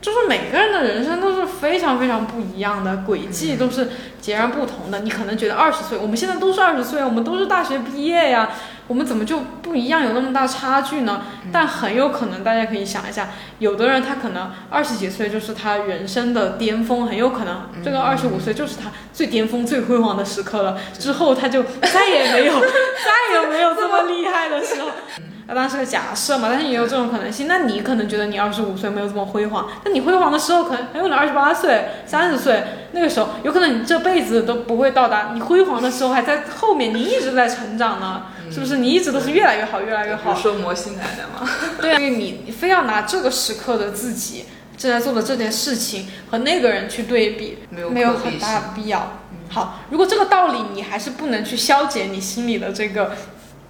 [0.00, 3.88] 就是每个人的人生都是非常非常不一样的，轨迹都是
[4.20, 5.00] 截然不同的。
[5.00, 8.50] 你可能觉得二十岁，我们现在都是二十岁，我们都是大学毕业呀，
[8.86, 11.22] 我们怎么就不一样，有那么大差距呢？
[11.52, 24.90] 但很有可能，大家可以想一下，有的人他可能二十几岁就是他人生的巅峰，很有可能这个二十五岁就是他最巅峰、最辉煌的时刻了，之后他就再也没有、 再也没有这么厉害的时候。
[25.48, 27.48] 那当然是个假设嘛，但是也有这种可能性。
[27.48, 35.30] 那你可能觉得你二十五岁没有这么辉煌，但你辉煌的时候可能很有可能二十八岁、三十岁，那个时候有可能你这辈子都不会到达。
[35.32, 38.76] 你辉煌的时候还在后面，你一直在成长呢，是不是？
[38.76, 40.34] 你一直都是越来越好，越来越好。
[40.34, 41.50] 说魔性奶奶吗？
[41.80, 44.44] 对啊，因为你你非要拿这个时刻的自己
[44.76, 49.20] 正在做的这件事情和那个人去对比，没有很大的必要。
[49.48, 53.12] 好，如果这个道理你还是不能去消解你心里的这个。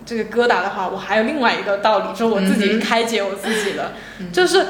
[0.08, 3.92] 这个疙瘩的话，我还有另外一个道理，就是我自己开解我自己的，
[4.32, 4.64] 就是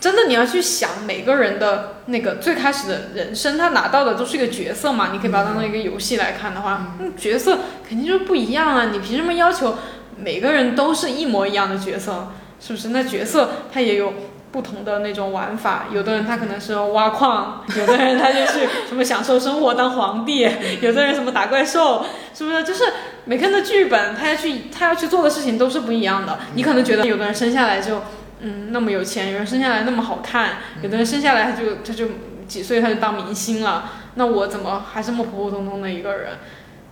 [0.00, 9.76] 真的你要去想每个人的那个最开始的人生，他拿到的都是一个角色嘛，你可以把它当成一个游戏来看的话，那角色肯定就是不一样啊，你凭什么要求
[10.16, 12.28] 每个人都是一模一样的角色？
[12.58, 12.88] 是不是？
[12.88, 14.14] 那角色他也有。
[14.50, 20.48] 不同的那种玩法，有的人他可能是挖矿，有的人他就是什么享受生活当皇帝，
[20.80, 22.64] 有的人什么打怪兽，是不是？
[22.64, 22.84] 就是
[23.26, 26.38] 每个人的剧本，他要去他要去做的事情都是不一样的。
[26.54, 28.02] 你可能觉得有的人生下来就
[28.40, 32.06] 嗯那么有钱，有人生下来那么好看，有的人生下来他就他就
[32.46, 33.90] 几岁他就当明星了。
[34.14, 36.38] 那我怎么还这么普普通通的一个人？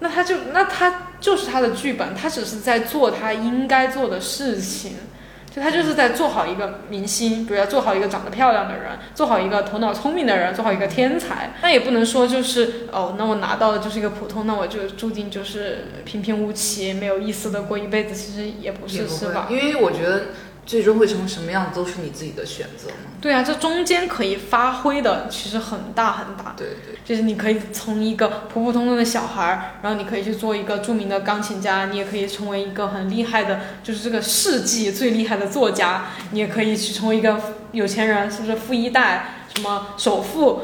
[0.01, 4.93] 那他就那他就是他的剧本，他只是在做他应该做的事情。
[5.57, 11.53] 他就是在做好一个明星，比如要做好一个长得漂亮的人，做好一个头脑聪明的人，做好一个天才。
[11.63, 18.15] 那也不能说就是哦，那我拿到的就是一个普通，那我就注定就是平平无奇，没有意思的过一辈子。
[18.15, 19.49] 其实也不是，是吧？
[19.51, 20.23] 因为我觉得。
[20.67, 23.11] 最终会成为什么样子，都是你自己的选择嘛。
[23.21, 26.55] 对啊，这中间可以发挥的其实很大很大。
[26.57, 37.41] 对对，就是你可以从一个普普通通的小孩儿，然后你可以去做一个著名的钢琴家，你也可以成为一个很厉害的，就是这个世纪最厉害的作家，你也可以去成为一个
[37.73, 40.63] 有钱人，是不是富一代，什么首富，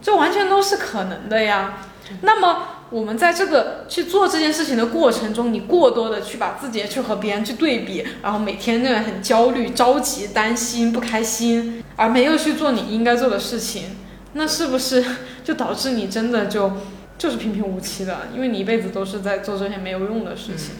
[0.00, 1.74] 这完全都是可能的呀。
[2.22, 2.68] 那么。
[2.92, 13.96] 我们在这个去做这件事情的过程中，你过多的去把自己去和别人去对比，然后每天那样很焦虑、着急、担心、不开心，而没有去做你应该做的事情，
[14.34, 15.02] 那是不是
[15.42, 16.70] 就导致你真的就
[17.16, 18.28] 就是平平无奇的？
[18.34, 20.74] 因为你一辈子都是在做这些没有用的事情，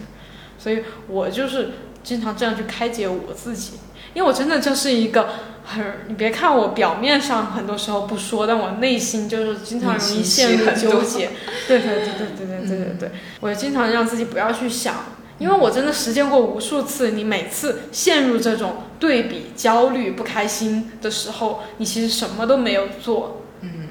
[0.59, 1.71] 所以我就是
[2.03, 3.73] 经常这样去开解我自己。
[4.15, 5.27] 因为我真的就是一个
[5.65, 11.31] 很，你别看我表面上很多时候不说，但我内心就是经常容易陷入纠结。
[11.67, 14.95] 对对对对对对对对对，我经常让自己不要去想，
[15.39, 17.13] 因为我真的实践过无数次。
[17.13, 23.89] 你每次陷入这种对比、焦虑、不开心的时候，你其实什么都没有做，嗯，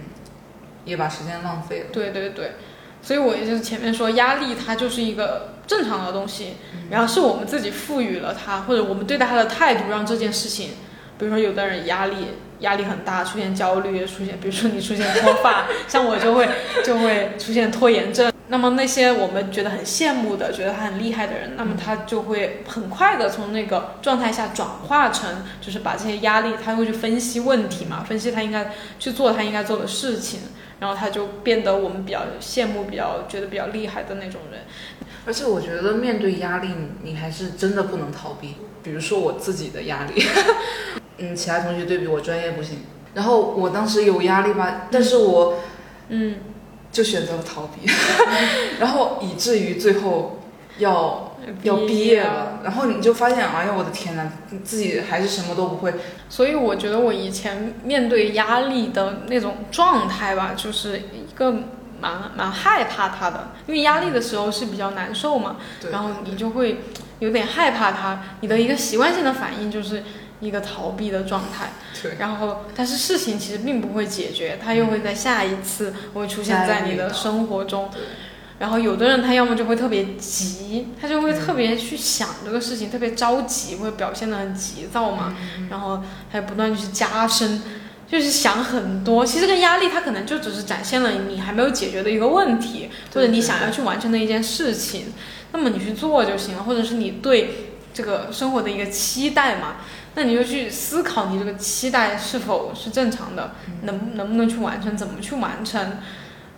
[0.85, 1.85] 也把时间浪费了。
[1.91, 2.53] 对对对，
[3.01, 5.49] 所以我也就是前面说，压力它就是一个。
[5.67, 6.55] 正常的东西，
[6.89, 10.71] 然后是我们自己赋予了它，或者我们对待它的态度，让这件事情，
[11.21, 12.15] 比如说有的人压力
[12.61, 16.49] 压力很大，出现焦虑，出现，比如说你出现脱发， 像我就会
[16.83, 18.33] 就会出现拖延症。
[18.47, 30.39] 那么那些我们觉得很羡慕的，觉得他很厉害的人，那么他就会很快的从那个状态下转化成，就是把这些压力，他会去分析问题嘛，分析他应该去做他应该做的事情。
[30.79, 34.61] 然后他就变得我们比较羡慕、比较觉得比较厉害的那种人。
[35.27, 36.69] 而且我觉得面对压力，
[37.03, 38.55] 你还是真的不能逃避。
[38.81, 40.25] 比如说我自己的压力，
[41.21, 42.79] 嗯，其他同学对比我专业不行，
[43.13, 45.59] 然后我当时有压力吧，但是我，
[46.09, 46.37] 嗯，
[46.91, 47.89] 就选择了逃避，
[48.79, 50.39] 然后以至于最后
[50.77, 54.31] 要要毕业了，然后你就发现，哎呀，我的天呐，
[54.63, 55.93] 自己还是什么都不会。
[56.29, 61.53] 所以我觉得我以前面对压力的那种状态吧，就是一个。
[62.01, 65.57] 蛮蛮害怕他的，因为压力的时候是比较难受嘛，
[65.91, 66.79] 然后你就会
[67.19, 70.01] 有点害怕他，你的一个习惯性的反应就是
[70.41, 77.89] 一个逃避的状态，对，然后但是事情其实并不会解决，它又会在下一次会出现在你的生活中，
[78.59, 85.35] 然后有的人他要么就会特别急，他就会特别去想这个事情，特别着急，会表现的很急躁嘛，
[85.69, 87.61] 然后还不断去加深。
[88.07, 95.13] 就是想很多，其实这个压力它可能就只是展现了你还没有解决的一个问题，或者你想要去完成的一件事情，
[95.53, 99.77] 那么你去做就行了，或者是你对这个生活的一个期待嘛，
[100.15, 103.51] 那你就去思考你这个期待是否是正常的，
[103.83, 105.97] 能能不能去完成，怎么去完成，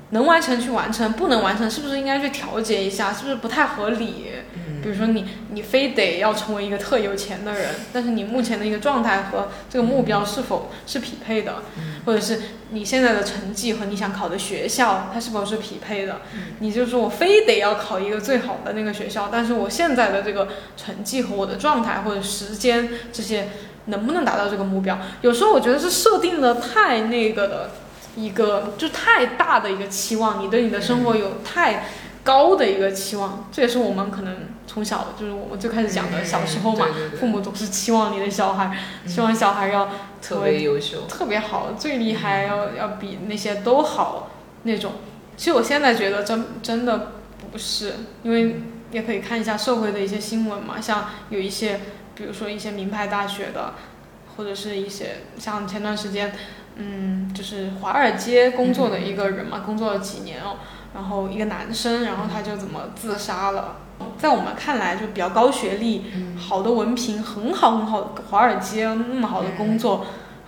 [0.09, 4.31] 能完成去完成，不能完成是不是应该去调节一下，是不是不太合理？
[4.83, 11.63] 比如说你，你非得要成为一个特有钱的人，但是你目前的一个状态和这个目标是否是匹配的，
[12.05, 12.41] 或者是
[12.71, 16.21] 你现在的成绩和你想考的学校它是否是匹配的？
[16.59, 23.47] 你就说我非得要考一个最好的那个学校，但是我现在的这个成绩和我的状态或者时间这些
[23.85, 24.99] 能不能达到这个目标？
[25.21, 27.71] 有时候我觉得是设定的太那个的
[28.15, 31.85] 一个就太大的一个期望，你对你的生活有太。
[32.25, 34.33] 高的一个期望，这也是我们可能
[34.65, 36.87] 从小就是我们最开始讲的小时候嘛，
[37.19, 39.89] 父母总是期望你的小孩，希望小孩要
[40.21, 44.31] 特别优秀、特别好、最厉害，要要比那些都好
[44.63, 44.93] 那种。
[45.35, 47.11] 其实我现在觉得真真的
[47.51, 51.81] 不是，因为也可以看一下社会的一些新闻嘛，像有一些，
[52.15, 53.73] 比如说一些名牌大学的，
[54.37, 56.33] 或者是一些像前段时间，
[56.77, 60.57] 嗯，就是华尔街工作的一个人嘛，工作了几年哦。
[60.93, 63.77] 然后一个男生，然后他就怎么自杀了？
[64.17, 66.05] 在我们看来，就比较高学历、
[66.37, 70.05] 好的文凭、很好很好华尔街那么好的工作，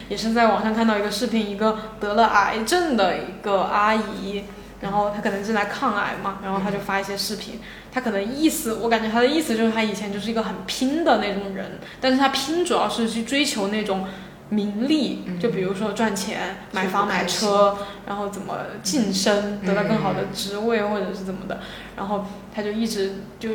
[0.09, 4.43] 也是在网上看到一个视频，一个得了癌症的一个阿姨，
[4.81, 7.59] 然后她可能正在抗癌嘛，然后她就发一些视频，
[7.91, 14.07] 她可能意思，我感觉她的意思就是她以前就是一个很拼的那种人，但是她拼主要是去追求那种。
[14.49, 21.59] 名利，就比如说赚钱、买房、买车，然后怎么晋升，得到更好的职位，或者是怎么的，
[21.95, 23.49] 然后他就一直就，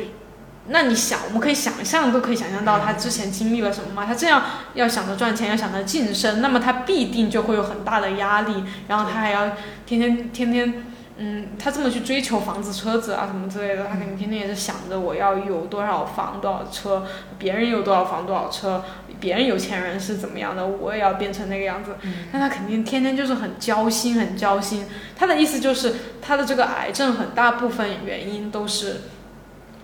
[0.67, 4.05] 那你想，我们可以想象，都可以想象到他之前经历了什么吗？
[4.05, 9.51] 他这样要想着赚钱，要想着晋升，那么他必定就会有很大的压力，然后他还要
[9.85, 10.85] 天天天天。
[11.23, 17.05] 嗯，他这么去追求房子、车子啊什么之类的，他肯定天天也是想着我要有多少房、多少车，
[17.37, 18.83] 别人有多少房、多少车，
[19.19, 21.95] 别人有钱人是怎么样的，我也要变成那个样子。
[22.31, 24.87] 但他肯定天天就是很焦心，很焦心。
[25.15, 29.01] 他的意思就是，他的这个癌症很大部分原因都是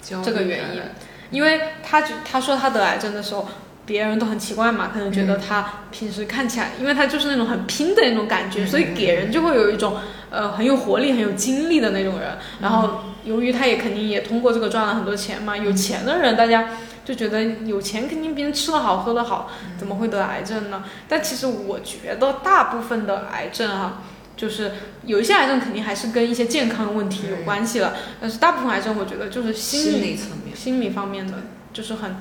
[0.02, 0.82] 这个原因，
[1.30, 3.48] 因为他就他说他得癌症的时候。
[3.88, 9.96] 别人都很奇怪嘛，可能觉得他平时看起来，因为他就是那种很拼的那种感觉，所以给人就会有一种
[10.30, 12.38] 呃很有活力、很有精力的那种人。
[12.62, 16.70] 然后由于他也肯定也通过这个赚了很多钱嘛，有钱的人大家
[17.04, 20.84] 就觉得有钱肯定别人吃的好、喝的好，怎么会得癌症呢？
[21.08, 24.04] 但其实我觉得大部分的癌症啊，
[24.36, 32.16] 就是有一些癌症肯定还是跟一些健康问题有关系了，但是大部分癌症我觉得就是心理层面、心理方面的，就是很。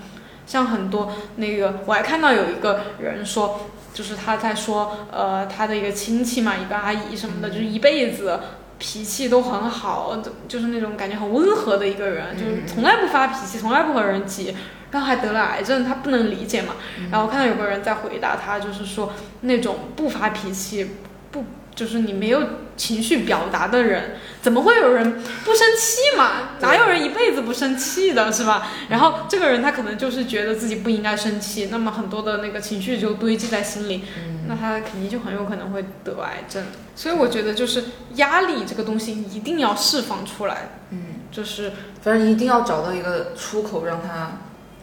[0.49, 8.39] 像很多那个，我还看到有一个人说，就是他在说，呃，他的一个亲戚嘛，一个阿姨什么的，就是一辈子
[8.79, 14.55] 脾气都很好，就是那种感觉很温和的一个人，就是从来不发脾气，从来不和人急，
[14.91, 16.75] 然后还得了癌症，他不能理解嘛。
[17.11, 20.91] 然后看到有个人在回答他，就是说那种不发脾气，
[21.31, 21.43] 不。
[21.77, 22.43] 就是你没有
[22.77, 26.57] 情绪表达的人，怎么会有人不生气嘛？
[26.61, 28.69] 哪有人一辈子不生气的，是吧？
[28.89, 34.05] 然后这个人他可能就是觉得自己不应该生气，那么很多的那个情绪就堆积在心里，
[34.49, 36.65] 那他肯定就很有可能会得癌症。
[36.95, 37.85] 所以我觉得就是
[38.15, 44.39] 压力这个东西一定要释放出来，嗯，就是反正一定要找到一个出口让他，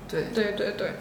[0.07, 0.93] 对对对对，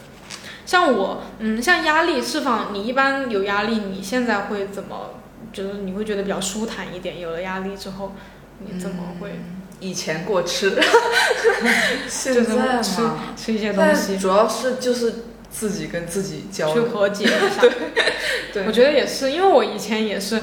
[0.65, 5.19] 像我，嗯，像压力释放，你一般有压力，你现在会怎么？
[5.53, 8.15] 就是你会觉得比较舒坦一点，有了压力之后，
[8.59, 9.41] 你怎么会？
[9.81, 10.81] 以前过吃，
[12.09, 13.03] 现在吃
[13.37, 17.63] 吃一些东西，主要是就是自己跟自己交流去和解一下。
[17.67, 17.73] 对，
[18.55, 20.41] 对，我觉得也是，因为我以前也是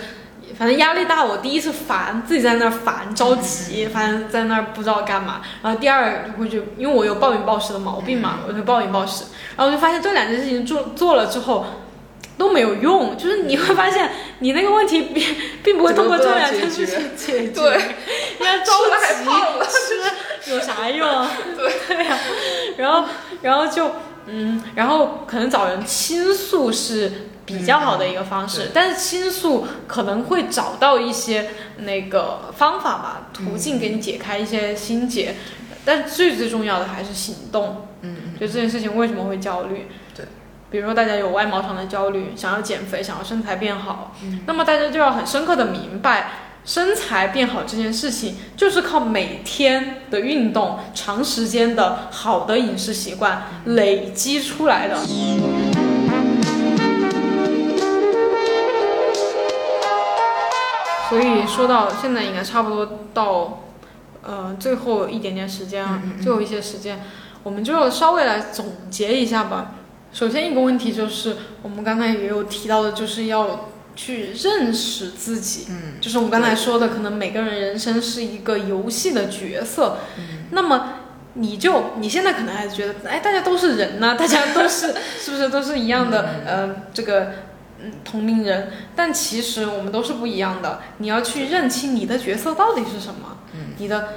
[0.58, 5.42] 反正压力大，我第一次烦自己在那儿烦着急，反正在那儿不知道干嘛。
[5.64, 9.24] 然后第二就会就因为我有暴饮暴食的毛病嘛，我就暴饮暴食。
[9.56, 11.66] 然后我就发现这两件事情做做了之后
[12.40, 14.10] 都没有用，就是你会发现
[14.40, 15.24] 你那个问题并
[15.62, 17.62] 并不会通过这两件事情解决。
[17.62, 17.78] 对，
[18.40, 19.26] 你要着急
[19.70, 21.08] 吃有啥用？
[21.56, 22.18] 对 对呀，
[22.78, 23.08] 然后
[23.44, 23.92] 然后就
[24.26, 27.12] 嗯，然后可能找人倾诉是。
[27.50, 35.34] 比较好的一个方式，但是倾诉可能会找到一些那个方法吧，途径给你解开一些心结，
[35.84, 37.88] 但最最重要的还是行动。
[38.04, 38.40] 嗯嗯。
[38.40, 39.88] 就这件事情为什么会焦虑？
[40.72, 40.80] 对。
[40.80, 44.16] 比如说大家有外貌上的焦虑，想要减肥，想要身材变好，
[44.46, 46.32] 那么大家就要很深刻的明白，
[46.64, 54.96] 身材变好这件事情就是靠每天的运动、长时间的好的饮食习惯累积出来的。
[61.10, 63.64] 所以说到现在，应该差不多到，
[64.22, 67.02] 呃，最后一点点时间啊，最后一些时间，
[67.42, 69.72] 我们就稍微来总结一下吧。
[70.12, 75.68] 首先一个问题就是，我们刚才也有提到的，就是要去认识自己。
[75.70, 80.00] 嗯，就是我们刚才说的，可能每个人人生是一个游戏的角色。
[80.18, 80.94] 嗯，那么
[81.34, 86.28] 你就你现在可能还是觉得，哎，大家都是人呢，大家都是 是不是都是一样的？
[86.46, 87.32] 呃，这个。
[87.82, 90.82] 嗯，同龄人，但其实我们都是不一样的。
[90.98, 94.10] 你要去认清你的角色到底是什么，嗯，你的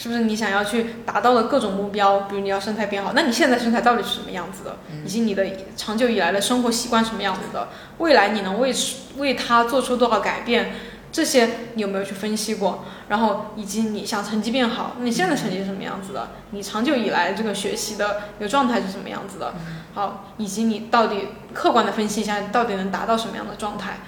[0.00, 2.20] 是不是你想要去达到的各种目标？
[2.20, 4.78] 比如你要身材变好，那你现在身材到底是什么样子的？
[5.04, 5.44] 以及你的
[5.76, 7.68] 长久以来的生活习惯什么样子的？
[7.98, 8.72] 未来你能为
[9.18, 10.72] 为他做出多少改变？
[11.12, 12.82] 这些你有没有去分析过？
[13.08, 16.30] 然后以及你想成绩变好，那你现在成绩是什么样子的？
[16.52, 19.52] 你长久以来这个学习的一个状态是什么样子的？
[19.92, 23.98] 好，以及你到底客观的分析一下，你到底能达到什么样的状态？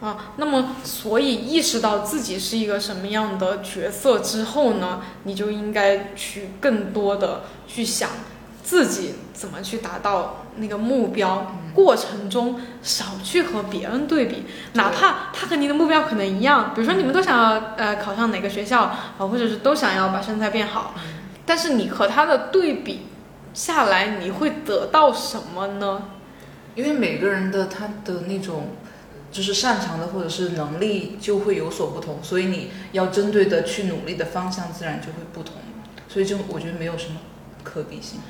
[0.00, 8.10] 啊，那么所以意识到自己是一个什么样的角色之后呢，你就应该去更多的去想
[8.62, 11.54] 自己怎么去达到那个目标。
[11.74, 20.94] 过程中少去和别人对比，哪怕他和你的目标可能一样，比如说你们都想要呃考上哪个学校啊，或者是都想要把身材变好，
[21.44, 23.08] 但是你和他的对比
[23.52, 26.02] 下来，你会得到什么呢？
[26.74, 28.68] 因为每个人的他的那种
[29.32, 35.54] 就是擅长的或者是能力就会有所不同，所以你要针对的去努力的方向自然就会不同，
[36.08, 37.16] 所以就我觉得没有什么
[37.62, 38.20] 可比性。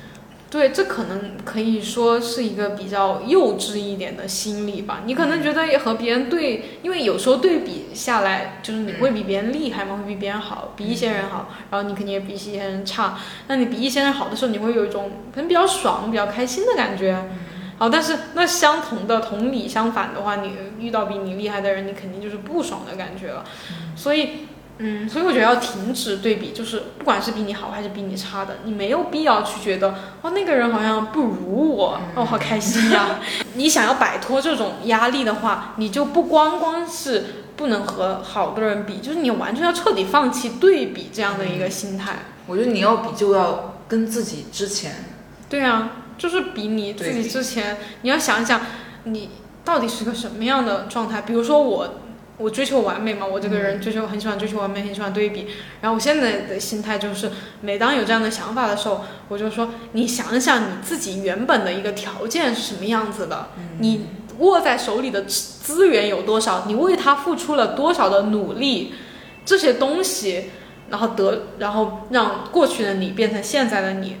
[0.49, 5.01] 对，这可能可以说是一个比较幼稚一点的心理吧。
[5.05, 9.97] 你可能觉得和别人对，因为有时候对比下来，就是你会比别人厉害吗？
[9.97, 13.19] 会比别人好，比一些人好，然后你肯定也比一些人差。
[13.47, 17.29] 那你比一些人好的时候，你会有一种可能比较爽、比较开心的感觉。
[17.77, 23.43] 好，但是那相同的同理相反的话，你遇到比你厉害的人，你肯定就是不爽的感觉了。
[23.95, 24.47] 所以。
[24.79, 33.19] 嗯，所以我觉得要停止对比，就是不管是比你好还是比你差的，你没有必要去觉得哦那个人好像不如我，哦好开心呀。
[33.55, 37.23] 你想要摆脱这种压力的话，你就不光光是
[37.55, 42.13] 不能和好多人比，就是你完全要彻底放弃对比这样的一个心态。
[42.45, 45.05] 我觉得你要比就要跟自己之前。
[45.49, 48.61] 对啊，就是比你自己之前，你要想想
[49.03, 49.29] 你
[49.63, 51.21] 到底是个什么样的状态。
[51.21, 52.01] 比如说我。
[52.39, 55.47] 我追求完美嘛，我这个人追求很喜欢追求完美，很喜欢对比。
[55.81, 63.47] 然后我现在的心态就是，每当有这样的想法的时候，我就说，你想想你自己原本的一个条件是什么样子的，
[63.79, 64.05] 你
[64.37, 68.93] 握在手里的资源有多少，你为他付出了多少的努力，
[69.43, 70.51] 这些东西，
[70.89, 74.17] 然后得，然后让过去的你变成现在的你，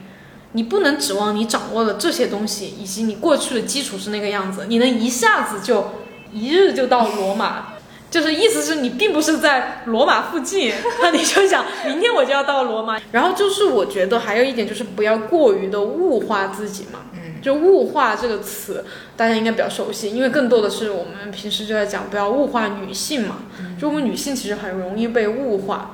[0.57, 5.91] 你不能指望你掌握了这些东西，以及你过去的基础是那个样子，你能一下子就
[6.33, 7.67] 一日就到罗马。
[8.09, 12.97] 就是意思是你并不是在罗马附近，那你就想明天我就要到罗马。
[13.11, 17.01] 然后就是我觉得还有一点就是不要过于的物化自己嘛。
[17.13, 18.83] 嗯，就物化这个词，
[19.15, 23.39] 大家应该比较熟悉，因为更多的是我们平时就在讲不要物化女性嘛。
[23.79, 25.93] 就我们女性其实很容易被物化，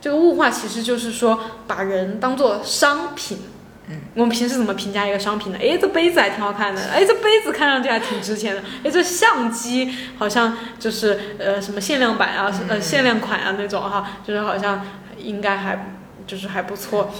[0.00, 3.38] 这个物化其实就是说把人当做商品。
[3.88, 5.58] 嗯，我们平时怎么评价一个商品呢？
[5.60, 6.82] 哎，这杯子还挺好看的。
[6.90, 8.62] 哎，这杯子看上去还挺值钱的。
[8.82, 14.84] 哎，这相机好像就是呃什么限量版啊，呃限量款啊那种哈，就是好像
[15.18, 15.94] 应该还
[16.26, 17.10] 就是还不错。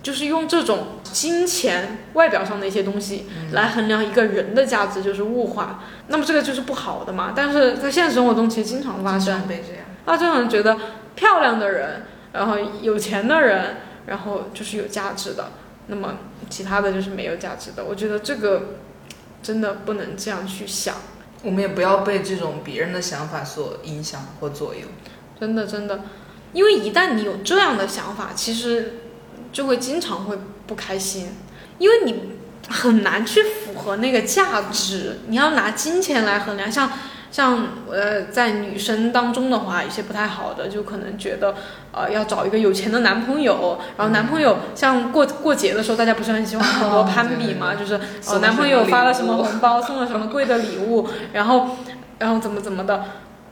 [0.00, 5.82] 就是用这种金钱外表上的一些东西来衡量一个人的价值，就是物化。
[6.06, 7.32] 那么这个就是不好的嘛。
[7.34, 9.42] 但是在现实生活中其实经常发生。
[9.48, 9.84] 被这样。
[10.04, 10.78] 啊，就好像觉得
[11.16, 15.50] 漂亮的人，然后有钱的人，然后就是有价值的。
[15.88, 16.18] 那么
[16.48, 18.76] 其他的就是没有价值的，我觉得这个
[19.42, 20.94] 真的不能这样去想。
[21.42, 24.82] 我们也不要被这种别人的想法所影响或左右。
[25.38, 26.00] 真的，真的，
[26.52, 28.94] 因为一旦你有这样的想法，其实
[29.52, 30.36] 就会经常会
[30.66, 31.28] 不开心，
[31.78, 32.32] 因为你
[32.68, 35.20] 很难去符合那个价值。
[35.28, 36.90] 你要拿金钱来衡量，像
[37.30, 41.54] 像呃，在女生当中的话，一些不太好的，就可能觉得
[41.92, 51.76] 呃要找一个有钱的男朋友，然后男朋友像过过节的时候，大家不是很喜欢很多攀比嘛，就是呃男朋友发了什么红包，送了什么贵的礼物，然后
[52.18, 53.04] 然后怎么怎么的。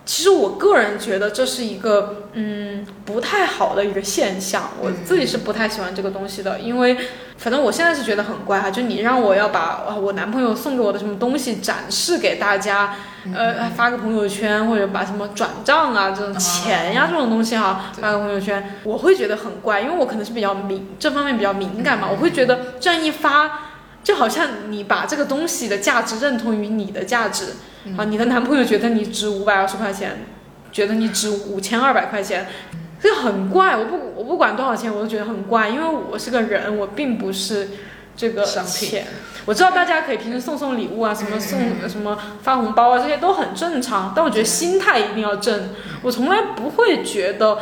[0.07, 6.97] 其实我个人觉得这是一个嗯不太好的一个现象，我自己是不太喜欢这个东西的，因为
[7.37, 12.95] 反正我现在是觉得很怪哈，就你让我要把我男朋友送给我的什么东西展示给大家，
[13.35, 23.73] 呃发个朋友圈或者把什么转账啊这种钱呀这种东西哈发个朋友圈，我会觉得很怪，因为我可能是比较敏这方面比较敏感嘛，我会觉得这样一发
[24.05, 27.55] 就好像你把这个东西的价值认同于你的价值。
[27.97, 30.27] 啊，你的男朋友觉得你值五百二十块钱，
[30.73, 32.47] 觉得你值五千二百块钱，
[33.01, 33.77] 这很怪。
[33.77, 37.69] 我不，我不管多少钱，我都觉得很怪，因为我是个人，我并不是
[38.17, 39.07] 这个钱。
[39.45, 44.13] 我知道大家可以平时送送礼物啊，什么送什么发红包啊，这些都很正常。
[44.15, 45.71] 但我觉得心态一定要正。
[46.03, 47.59] 我从来不会觉得，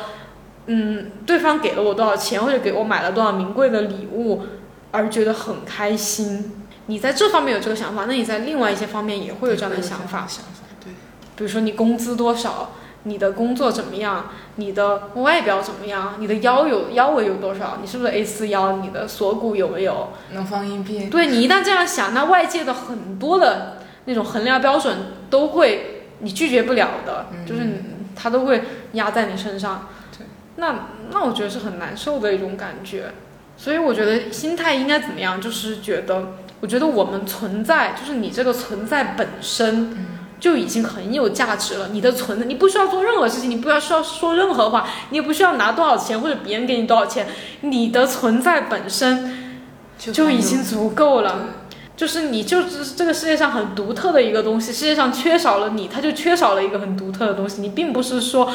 [0.66, 4.44] 嗯，对方给了我多少钱，或者给我买了多少名贵的礼物，
[4.92, 6.63] 而觉得很开心。
[6.86, 10.26] 你在这方面有这个想法，那你在另外一些方面也会有这样的想法。
[10.28, 10.92] 想法对，
[11.34, 12.72] 比如说你工资多少，
[13.04, 21.06] 你的工作怎么样，你的外表怎么样，你的腰有腰围有多少，你是不是 A 四腰，你的锁骨有没有能放硬币？
[21.06, 24.98] 对你一旦这样想，那外界的很多的那种衡量标准
[25.30, 27.82] 都会你拒绝不了的，就是
[28.14, 28.62] 他都会
[28.92, 29.88] 压在你身上。
[30.16, 30.26] 对，
[30.56, 33.12] 那那我觉得是很难受的一种感觉。
[33.56, 36.34] 所以我觉得心态应该怎么样，就是觉得。
[36.64, 39.94] 我觉得我们存在，就是你这个存在本身
[40.40, 41.90] 就已经很有价值了。
[41.92, 47.26] 你的存在，你不需要做任何事情，你不要需要说任何话，你也不需要拿多少钱或者别人给你多少钱，
[47.60, 49.60] 你的存在本身
[49.98, 51.50] 就已经足够了。
[51.96, 57.60] 就是你就是这个世界上很独特的一个东西，世界上缺少了你，它就缺少了一个很独特的东西。
[57.60, 58.50] 你并不是说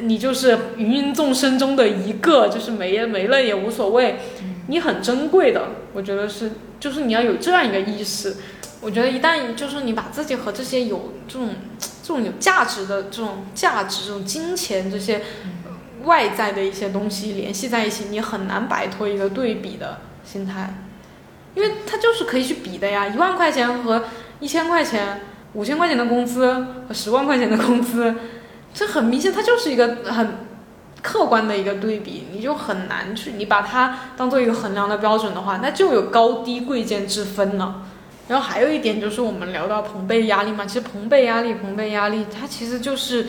[0.00, 4.20] 你就是芸芸众生中的一个，就是没了没了也无所谓。
[4.68, 5.62] 你很珍贵的，
[5.96, 8.36] 我觉得是，就是你要有这样一个意识。
[8.82, 11.48] 我觉得一旦就是你把自己和这些有这种
[12.02, 15.22] 这种有价值的这种价值、这种金钱这些
[16.04, 20.74] 外在的一些东西联系在一起，你很难摆脱一个对比的心态，
[21.54, 23.08] 因为它就是可以去比的呀。
[23.08, 24.04] 一万块钱和
[24.38, 25.22] 一千块钱、
[25.54, 26.52] 五千块钱的工资
[26.86, 28.14] 和十万块钱的工资，
[28.74, 30.44] 这很明显，它就是一个很。
[31.06, 37.86] 客观的一个对比，你就很难去，你把它当做一个衡量的标准的话，那就有高低贵贱之分了。
[38.26, 43.28] 然后还有一点就是，我们聊到朋辈压力嘛，其实朋辈压力，朋辈压力，它其实就是，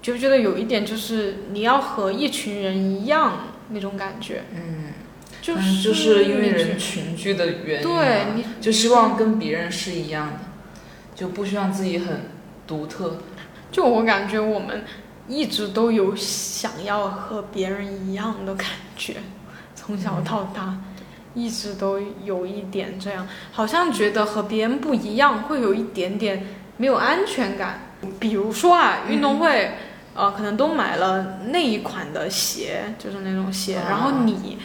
[0.00, 4.44] 觉不觉得有一点就是你要和一群人一样那种感觉？
[4.54, 4.92] 嗯，
[5.42, 8.26] 就是就是因为人群居的原因，对，
[8.60, 10.38] 就希望跟别人是一样的，
[11.16, 12.20] 就不希望自己很
[12.68, 13.18] 独特。
[13.72, 14.84] 就我感觉我们。
[15.28, 18.66] 一直都有想要和别人一样的感
[18.96, 19.16] 觉，
[19.76, 20.74] 从小到大，
[21.34, 26.46] 一直都有一点这样，好像觉得和别人不一样，会有一点点
[26.78, 27.80] 没有安全感。
[28.18, 29.72] 比如说啊，运动会，
[30.14, 34.56] 呃，可能都买了那一款的鞋，就是那种鞋，然后你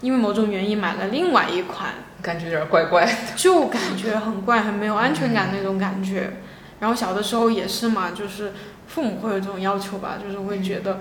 [0.00, 6.34] 因为某种原因买了另外一款，感觉有点怪怪的， 就感觉很怪，很没有安全感那种感觉。
[6.80, 8.52] 然后小的时候也是嘛，就是。
[8.92, 10.98] 父母会有这种要求吧，就是会觉得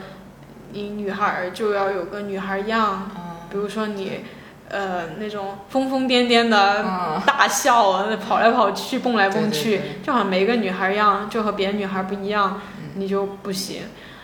[0.72, 3.12] 你女孩就要有个女孩样，
[3.50, 4.22] 比如说你
[4.70, 6.86] 呃那种疯疯癫癫的
[7.26, 12.62] 大笑，跑来跑去，蹦来蹦去，就好像没个女孩样，就和别的女孩不一样，
[12.96, 13.82] 你就不行。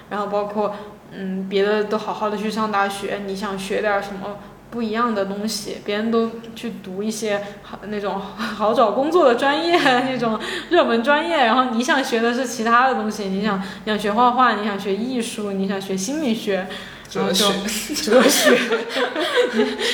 [0.10, 0.74] 然后包括
[1.12, 4.38] 嗯别的都好好的去上大学，你想学点什么？
[4.70, 10.38] 不一样的东西，别人都去读一些好那种好找工作的专业，那种
[10.70, 16.68] 热门专业，然后你想学的是其他的东西，你想你想学画画，你想学艺术，你想学心理学，
[17.10, 17.46] 哲学，
[17.96, 18.58] 哲学，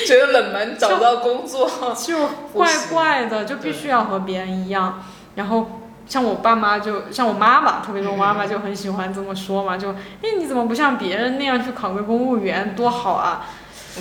[0.06, 5.04] 觉得冷门找不到工作，就怪怪的，就必须要和别人一样。
[5.36, 13.46] 然后像我爸妈，就像我妈妈，特别是我妈妈就很喜欢这么说嘛，就哎你怎么不像别人那样去考个公务员，多好啊！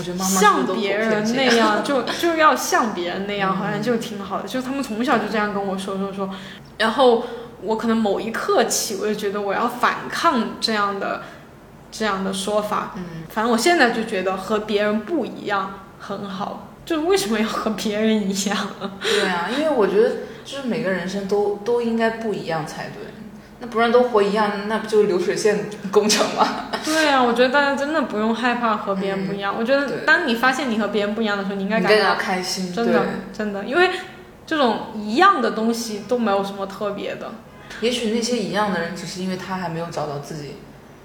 [0.02, 4.48] 像别人那样， 就就要像别人那样，好像就挺好的。
[4.48, 6.30] 就他们从小就这样跟我说说说，
[6.78, 7.26] 然后
[7.62, 11.24] 我可能某一刻起，我就觉得我要反抗这样的
[11.92, 12.94] 这样的说法。
[12.96, 16.70] 嗯，反正我现在就觉得和别人不一样很好。
[16.86, 18.58] 就为什么要和别人一样？
[19.02, 20.10] 对啊，因为我觉得
[20.44, 23.04] 就是每个人生都都应该不一样才对。
[23.64, 26.68] 那不然都活一样，那不就是流水线工程吗？
[26.84, 29.56] 对啊，我觉得大家真的不用害怕和别人不一样。
[29.58, 32.74] 我觉得当你发现你和别人不一样的时候，你应该感到开心。
[32.74, 33.90] 真的，真的，因为
[34.46, 37.32] 这种一样的东西都没有什么特别的。
[37.80, 40.58] 也许那些一样的人，只是因为他还没有找到自己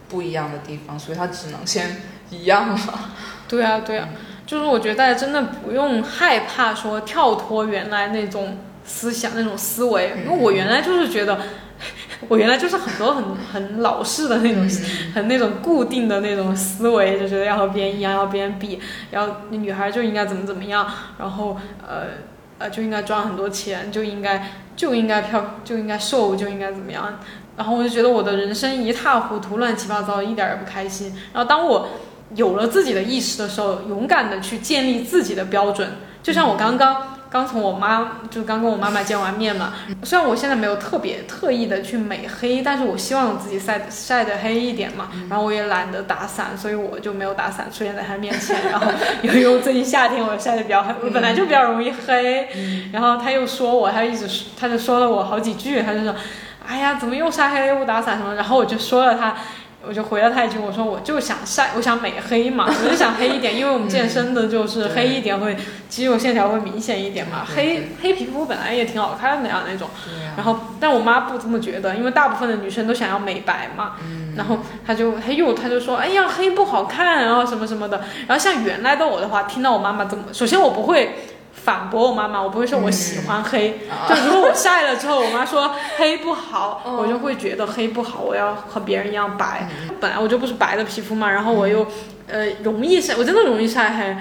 [0.09, 2.79] 不一样的地方，所以他只能先一样了。
[3.47, 4.09] 对啊，对啊，
[4.45, 11.39] 就是我觉得大家真的不用害怕说跳脱原来那种思想、那种思维，因为我原来就是觉得。
[12.29, 14.69] 我原来就是很多很很老式的那种，
[15.15, 20.87] 很那种固定的那种思维，就觉得要和别人一样，要别人比，要女孩就应该怎么怎么样，
[21.19, 21.57] 然后
[21.87, 22.07] 呃
[22.59, 27.21] 呃就应该赚很多钱，就应该就应该漂就应该瘦，就应该怎么样，
[27.57, 31.15] 然后我就觉得我的人生一塌糊涂，乱七八糟，一点也不开心。
[31.33, 31.89] 然后当我
[32.35, 35.89] 有了自己的意识的时候，勇敢的去建立自己的标准，
[36.23, 37.18] 就像我刚刚。
[37.31, 45.09] 刚从我妈就刚跟我妈妈见完面嘛，虽然我现在没有特别特意的去美黑，但是我希望自己晒晒的黑一点嘛。
[45.29, 48.57] 然后我也懒得打伞，所以我就没有打伞出现在她面前。
[48.71, 48.87] 然后
[49.23, 52.49] 由于最近夏天我晒的比较黑，我本来就比较容易黑。
[52.93, 54.27] 然后她又说我，她一直
[54.59, 56.15] 她就说了我好几句，她就说，
[56.67, 58.35] 哎呀，怎么又晒黑又不打伞什么？
[58.35, 59.35] 然后我就说了他。
[59.87, 65.57] 我就回了他一句，我说我就想晒，我想美黑嘛， 我就想黑一点，因为我们健身的就是黑一点会
[65.89, 69.89] 肌肉线条会明显一点嘛，黑黑皮肤本来也挺好看的呀那种。
[70.37, 73.93] 然后，但我妈不这么觉得，因为大部分的女生都想要美白嘛。
[74.37, 78.03] 然后她就她又她就说，哎呀黑不好看，然后什么什么的。
[78.27, 81.15] 然后像原来的我的话，听到我妈妈这么，首先我不会。
[81.63, 83.79] 反驳我妈妈，我不会说我喜欢黑，
[84.09, 89.69] 就如果我晒了之后，我妈说 黑不好，我就会觉得黑不好，我要和别人一样白。
[90.01, 91.87] 本来我就不是白的皮肤嘛，然后我又，
[92.27, 94.17] 呃，容易晒，我真的容易晒黑。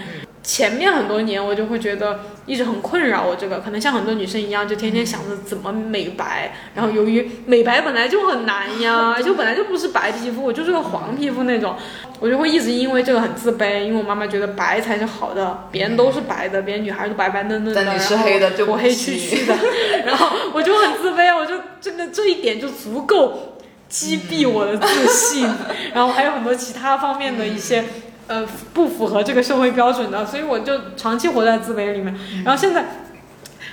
[0.48, 2.22] 前面很多年我就会觉得。
[2.48, 6.54] 一直很困扰我这个，可能像很多女生一样，就天天想着怎么美白。
[6.74, 11.76] 然后由于美白本来就很难呀， 就本来就不是白皮肤，我就是个黄皮肤那种，
[12.22, 13.84] 我就会一直因为这个很自卑。
[13.84, 19.54] 因为我妈妈觉得白才是好的，别人都是白的，别人女孩都白白嫩嫩的，你是黑的，我黑黢黢的，
[20.08, 23.58] 然后我就很自卑，我就真的这一点就足够
[23.90, 25.46] 击毙我的自信。
[25.94, 27.84] 然后还有很多其他方面的一些。
[28.28, 32.14] 呃，不符合这个社会标准的，所以我就长期活在自卑里面。
[32.44, 32.86] 然后现在，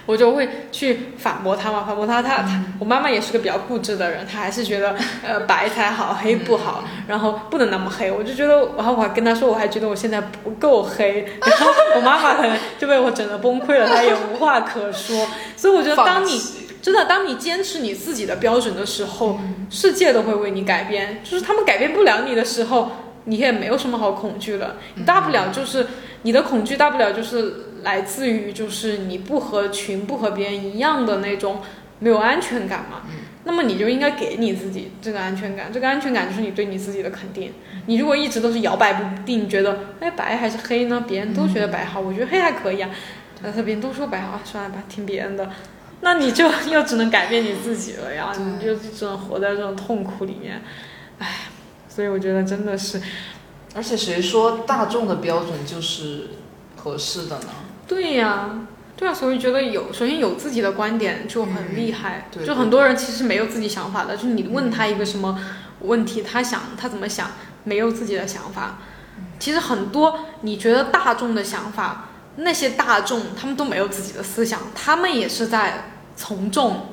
[0.07, 2.23] 我就会去反驳他嘛，反驳他。
[2.23, 4.95] 他他，我妈妈也是个比较固执的人，她还是觉得
[5.27, 8.13] 呃白才好，黑不好，然后不能那么黑。
[8.13, 11.27] 我就觉得，然后我还跟她说，我还觉得我现在不够黑。
[11.41, 15.27] 然后我妈妈可能就被我整的崩溃了，她也无话可说。
[15.57, 16.41] 所以我觉得，当你
[16.81, 21.23] 真的当你坚持你自己的标准的时候，世界都会为你改变。
[21.25, 22.93] 就是他们改变不了你的时候。
[23.25, 25.87] 你也没有什么好恐惧的，大不了就是
[26.23, 31.61] 你的恐惧，大不了就是来自于就是你不合群，不和别人一样的那种
[32.01, 33.03] 没有安全感嘛。
[33.47, 37.53] 那么你就应该给你自己这个安全感，这个安全感就是你对你自己的肯定。
[37.87, 41.05] 你如果一直都是摇摆不定，觉得哎白还是黑呢？
[41.07, 42.89] 别人都觉得白好，我觉得黑还可以啊。
[43.43, 45.51] 但是别人都说白好，算了吧，听别人的。
[46.01, 50.63] 那你就 又只能改变你自己了呀，你就只能活在这种痛苦里面，
[51.19, 51.27] 唉。
[51.95, 53.01] 所以我觉得真的是，
[53.73, 56.31] 而且谁说大众的标准就是
[56.75, 57.47] 合适的呢？
[57.87, 58.67] 对呀，
[58.97, 62.29] 对啊，所以觉得有首先有自己的观点就很厉害。
[62.45, 65.39] 就很多人其实没有自己想法的，就是你问他一个什么
[65.83, 67.31] 问题，他想他怎么想，
[67.63, 68.79] 没有自己的想法。
[69.39, 76.89] 其实很多你觉得大众的想法，那些大众他们都没有自己的思想，他们也是在从众。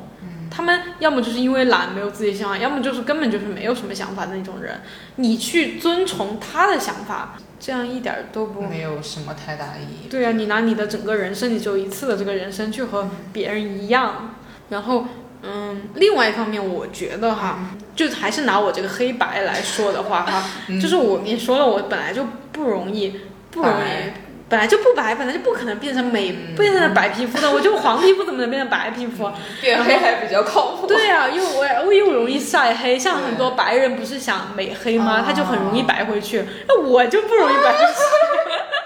[0.52, 4.82] 他们要么就是因为懒没有自己想法，要么就是根本就是没有什么想法的那种人。
[5.16, 10.10] 你去遵从他的想法，这样一点都不没有什么太大意义。
[10.10, 14.36] 对啊，你拿你的整个人生，你只有一次的这个人生去和别人一样。
[14.70, 15.06] 然后，
[15.42, 17.60] 嗯，另外一方面，我觉得哈，
[17.96, 20.44] 就还是拿我这个黑白来说的话哈，
[20.82, 23.22] 就是我跟你说了，我本来就不容易，
[23.52, 24.12] 不容易。
[24.52, 27.50] 本来就不白，本来就不可能变成美，变成白皮肤的。
[27.50, 29.32] 我就黄皮肤怎么能变成白皮肤？
[29.62, 30.86] 变黑还比较靠谱。
[30.86, 35.24] 对啊，因为我我又容易晒黑，像很多白人不是想美黑吗？
[35.26, 36.44] 他就很容易白回去。
[36.68, 38.02] 那我就不容易白回去。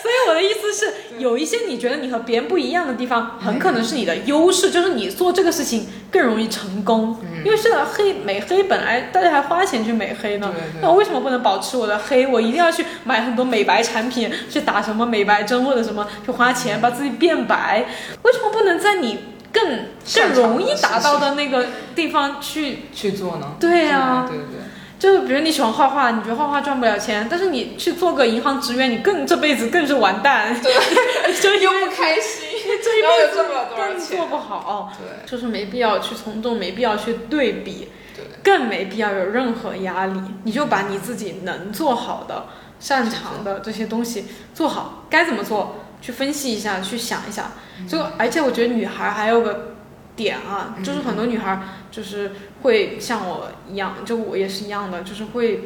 [0.00, 7.16] 所以我的意思是，有一些你觉得你和别人不一样的地方，很可能是你的优势，就是你做这个事情更容易成功。
[7.44, 12.26] 因为现在黑美黑本来大家还花钱去美黑呢，那我为什么不能保持我的黑？
[12.26, 17.86] 我一定要去买很多美白产品，去打什么美白针或者什么，去花钱把自己变白？
[18.22, 19.18] 为什么不能在你
[19.52, 23.52] 更更容易达到的那个地方去去做呢？
[23.58, 24.67] 对呀，对对。
[24.98, 30.74] 就比如你喜欢画画，你觉得画画赚不了钱，但是你去做个银行职员，你更这辈子更是完蛋，对，
[31.40, 32.48] 就又不开心。
[32.84, 33.44] 这一辈子
[33.74, 40.20] 更做不好，对，就是没必要去从众，没必要去对比，对，更没必要有任何压力。
[40.44, 42.44] 你就把你自己能做好的、
[42.78, 47.50] 擅长的这些东西做好，该怎么做，去分析一下，去想一想。
[47.88, 49.76] 就而且我觉得女孩还有个
[50.18, 55.62] 点啊，就是很多女孩就是会像我一样，就我也是一样的，就是会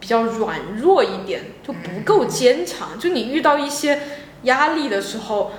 [0.00, 2.98] 比较软弱一点，就不够坚强。
[2.98, 4.00] 就你遇到一些
[4.44, 5.52] 压力的时候。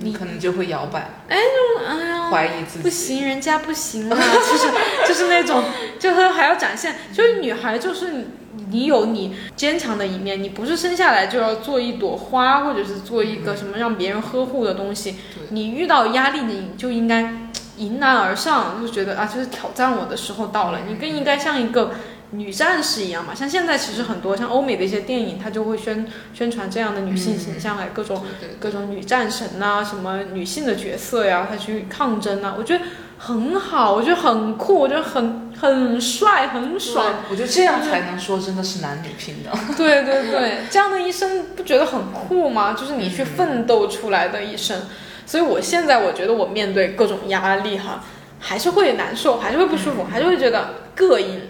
[0.00, 4.68] 你可能就会摇摆，哎，就哎呀，怀疑自己，不行，人家不行啊，就是
[5.08, 5.64] 就是那种，
[5.98, 8.26] 就是还要展现，就是女孩就是
[8.68, 15.16] 你有你坚强的一面，你不是生下来就要做一朵花，或者是做一个什么让别人呵护的东西，
[15.52, 17.47] 你遇到压力你就应该
[17.78, 21.92] 迎难而上，就觉得啊，就是挑战我的时候到了，你更应该像一个。
[22.30, 28.22] 女战士一样嘛，像现在其实很多像欧美的一些电影，它就会宣宣传这样的女性形象，哎，各种
[28.60, 32.84] 各种女战神呐，什么女性的角色呀，她去抗争啊，我觉得
[33.16, 37.14] 很好，我觉得很酷，我觉得很很帅，很爽。
[37.30, 39.50] 我觉得这样才能说真的是男女平等。
[39.74, 42.74] 对对对，这样的一生不觉得很酷吗？
[42.74, 44.82] 就是你去奋斗出来的一生。
[45.28, 48.02] 所以我现在我觉得我面对各种压力哈，
[48.40, 51.42] 还是会难受，还是会不舒服，还是会觉得膈应。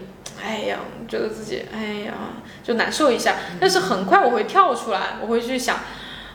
[0.45, 2.15] 哎呀，觉得自己哎呀
[2.65, 5.79] 就难受一下，但是很快我会跳出来，我会去想，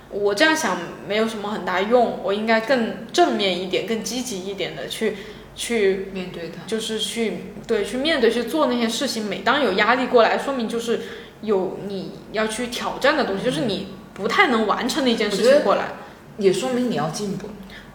[0.10, 5.18] 我这样想没有什么很大用，我应该更正面一点、更积极一点的去
[5.54, 9.26] 去面对它，就是去对去面对去做那些事情。
[9.26, 11.02] 每当有压力过来，说明就是
[11.42, 15.90] 有你要去挑战的东西，就是你不太能完成的一件事情过来，
[16.38, 17.48] 也说明你要进步。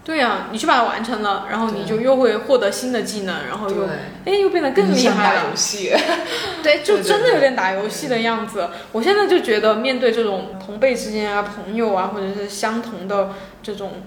[0.05, 3.87] 对呀，你去把它完成了，然后你就又会获得新的技能，然后又
[4.25, 5.41] 哎又变得更厉害了。
[5.43, 5.93] 打游戏，
[6.63, 8.71] 对，就真的有点打游戏的样子。
[8.93, 13.33] 我现在就觉得，面对这种同辈之间啊、朋友啊，或者是相同的
[13.63, 14.01] 这种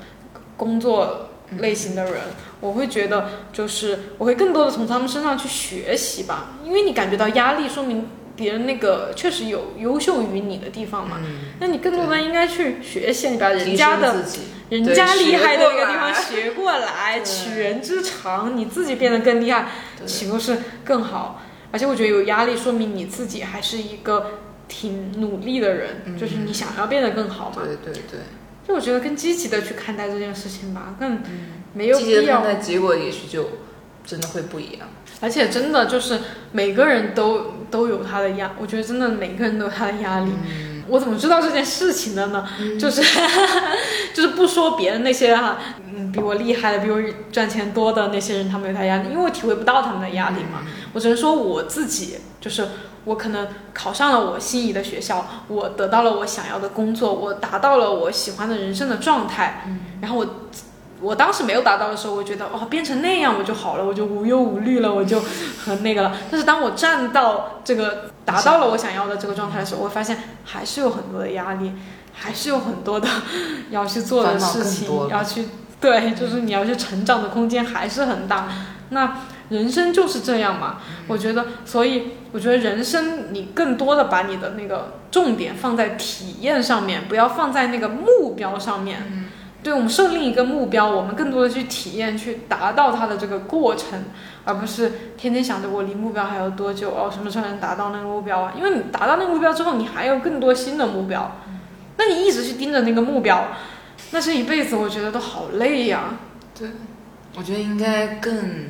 [0.57, 1.29] 工作
[1.59, 2.13] 类型的人，
[2.61, 8.09] 我会觉得就是我会更多的从他们身上去学习吧，因为你感觉到压力，说明
[8.41, 11.21] 别人那个确实有优秀于你的地方嘛。
[11.59, 14.25] 那你更多的应该去学习，你把人家的。
[14.71, 19.67] 人家厉害的那个地方学过来， 取人之长，你自己变得更厉害，
[20.05, 21.41] 岂不是更好？
[21.73, 24.39] 而且我觉得有压力，说明你自己还是一个
[24.69, 27.63] 挺努力的人，就是你想要变得更好嘛。
[27.65, 28.21] 对对对。
[28.65, 31.21] 就我觉得更积极的去看待这件事情吧，更
[31.73, 32.41] 没有必要。
[32.41, 33.49] 看待结果，也许就
[34.05, 34.87] 真的会不一样。
[35.21, 36.19] 而且真的就是
[36.51, 40.31] 每个人都都有他的压，我觉得真的每个人都有他的压力。
[40.87, 42.45] 我怎么知道这件事情的呢？
[42.77, 43.01] 就是
[44.13, 45.57] 就是不说别人那些哈，
[45.95, 46.99] 嗯，比我厉害的，比我
[47.31, 50.63] 赚钱多的那些人，他们有他压力，因为我体会不到他们的压力嘛。
[50.91, 52.67] 我只能说我自己，就是
[53.05, 59.65] 我可能考上了我心仪的学校，我得到了我想要的工作，我达到了我喜欢的人生的状态，
[60.01, 60.25] 然后我。
[61.01, 65.19] 我当时没有达到的时候，我觉得哦，变成那样我就好了，我就无忧无虑了，我就
[65.65, 66.15] 很 那个了。
[66.29, 71.73] 但是当我站到这个达到了我想要的这个状态的时候，我发现还是有很多的压力，
[72.13, 73.07] 还是有很多的
[73.71, 75.47] 要去做的事情，要去
[75.79, 78.47] 对，就是你要去成长的空间还是很大。
[78.89, 80.77] 那人生就是这样嘛，
[81.07, 89.29] 我觉得，所以我觉得人生你更多的把你的那个重点放在体验上面，不要放在那个目标上面。
[89.63, 94.05] 对我们设定一个目标，我们更多的去体验，去达到它的这个过程，
[94.43, 98.53] 而不是天天想着我离目标还有多久哦，什么时候能达到那个目标啊？
[98.57, 101.37] 因为你达到那个目标之后，你还有更多新的目标，
[101.97, 103.49] 那你一直去盯着那个目标，
[104.09, 106.17] 那这一辈子我觉得都好累呀。
[106.57, 106.69] 对，
[107.35, 108.69] 我觉得应该更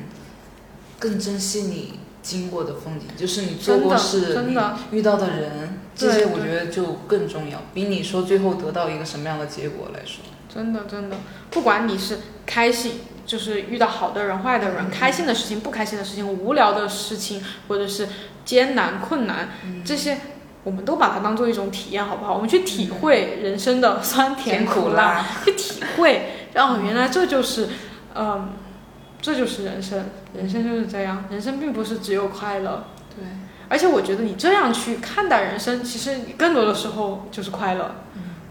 [0.98, 4.54] 更珍惜你经过的风景，就是你做过事，你
[4.90, 10.22] 遇到的人，这些我觉得就更重要，比你说最后得到一个什么样的结果来说。
[10.52, 11.16] 真的，真的，
[11.50, 18.08] 不管你是开心，就是遇到好的人、坏的人，开心的事情、不开心的事情、无聊的事情，或者是
[18.44, 19.48] 艰难困难，
[19.84, 20.18] 这些
[20.64, 22.34] 我们都把它当做一种体验，好不好？
[22.34, 27.68] 我们去体会人生的酸甜苦辣， 去体会，然后，原来这就是，
[28.14, 28.50] 嗯，
[29.20, 32.84] 这就是人生，人生就是这样，人生并不是只有快乐。
[33.16, 33.24] 对，
[33.68, 37.94] 而且我觉得你这样去看待人生，其实你更多的时候就是快乐。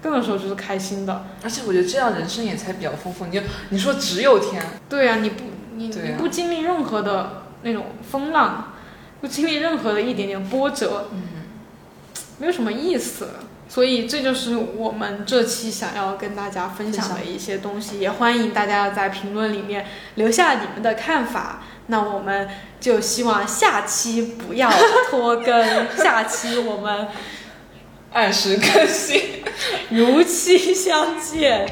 [0.02, 3.26] 更多时候就是开心的，而且我觉得这样人生也才比较丰富。
[3.28, 5.43] 你就你说只有甜，对呀，你不
[5.76, 8.74] 你你不经历任何的那种风浪，
[9.22, 11.22] 不经历任何的一点点波折，嗯，
[12.39, 13.30] 没有什么意思。
[13.70, 19.86] 所以这就是我们这期想要跟大家分享的一些东西，也欢迎大家在评论里面
[20.16, 21.62] 留下你们的看法。
[21.88, 22.49] 那我们
[22.80, 24.70] 就希望下期不要
[25.10, 27.08] 拖更， 下期我们。
[28.14, 29.41] 按时更新，
[29.89, 31.66] 如期相见。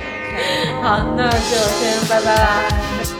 [0.81, 3.18] 好，那就先拜拜啦。